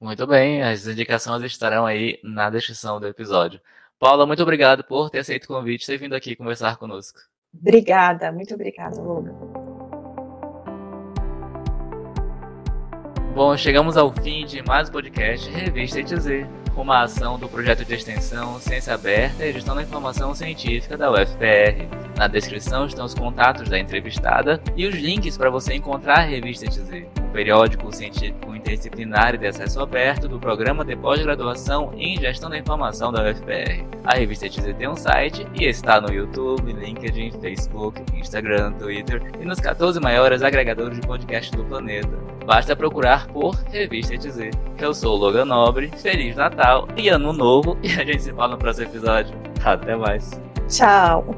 Muito 0.00 0.24
bem, 0.24 0.62
as 0.62 0.86
indicações 0.86 1.42
estarão 1.42 1.84
aí 1.84 2.20
na 2.22 2.48
descrição 2.48 3.00
do 3.00 3.08
episódio. 3.08 3.60
Paula, 3.98 4.24
muito 4.24 4.42
obrigado 4.42 4.84
por 4.84 5.10
ter 5.10 5.18
aceito 5.18 5.44
o 5.44 5.48
convite 5.48 5.82
e 5.82 5.86
ter 5.86 5.98
vindo 5.98 6.14
aqui 6.14 6.36
conversar 6.36 6.76
conosco. 6.76 7.18
Obrigada, 7.52 8.30
muito 8.30 8.54
obrigada, 8.54 9.00
Logan. 9.00 9.73
Bom, 13.34 13.56
chegamos 13.56 13.96
ao 13.96 14.12
fim 14.12 14.46
de 14.46 14.62
mais 14.62 14.88
um 14.88 14.92
podcast 14.92 15.50
Revista 15.50 15.98
ETZ, 15.98 16.46
uma 16.76 17.02
ação 17.02 17.36
do 17.36 17.48
projeto 17.48 17.84
de 17.84 17.92
extensão 17.92 18.60
Ciência 18.60 18.94
Aberta 18.94 19.44
e 19.44 19.52
Gestão 19.52 19.74
da 19.74 19.82
Informação 19.82 20.32
Científica 20.36 20.96
da 20.96 21.10
UFPR. 21.10 21.88
Na 22.16 22.28
descrição 22.28 22.86
estão 22.86 23.04
os 23.04 23.12
contatos 23.12 23.68
da 23.68 23.76
entrevistada 23.76 24.62
e 24.76 24.86
os 24.86 24.94
links 24.94 25.36
para 25.36 25.50
você 25.50 25.74
encontrar 25.74 26.20
a 26.20 26.22
Revista 26.22 26.66
ETZ, 26.66 27.08
um 27.20 27.32
periódico 27.32 27.92
científico 27.92 28.53
interdisciplinar 28.64 29.34
e 29.34 29.38
de 29.38 29.46
acesso 29.46 29.80
aberto 29.80 30.26
do 30.26 30.40
Programa 30.40 30.84
de 30.84 30.96
Pós-Graduação 30.96 31.92
em 31.96 32.18
Gestão 32.18 32.48
da 32.48 32.58
Informação 32.58 33.12
da 33.12 33.22
UFPR. 33.22 33.84
A 34.04 34.14
Revista 34.14 34.46
ETZ 34.46 34.74
tem 34.76 34.88
um 34.88 34.96
site 34.96 35.46
e 35.54 35.64
está 35.64 36.00
no 36.00 36.10
YouTube, 36.10 36.72
LinkedIn, 36.72 37.32
Facebook, 37.40 38.02
Instagram, 38.14 38.72
Twitter 38.72 39.22
e 39.38 39.44
nos 39.44 39.60
14 39.60 40.00
maiores 40.00 40.42
agregadores 40.42 40.98
de 40.98 41.06
podcast 41.06 41.54
do 41.54 41.64
planeta. 41.64 42.18
Basta 42.46 42.74
procurar 42.74 43.26
por 43.28 43.54
Revista 43.70 44.14
ETZ. 44.14 44.50
Eu 44.78 44.94
sou 44.94 45.14
o 45.14 45.18
Logan 45.18 45.44
Nobre, 45.44 45.90
Feliz 45.98 46.36
Natal 46.36 46.88
e 46.96 47.08
Ano 47.08 47.32
Novo 47.32 47.76
e 47.82 47.88
a 47.88 48.04
gente 48.04 48.22
se 48.22 48.32
fala 48.32 48.52
no 48.52 48.58
próximo 48.58 48.88
episódio. 48.88 49.34
Até 49.62 49.94
mais. 49.94 50.30
Tchau. 50.68 51.36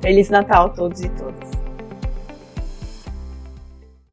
Feliz 0.00 0.30
Natal 0.30 0.66
a 0.66 0.68
todos 0.70 1.02
e 1.02 1.08
todas. 1.10 1.65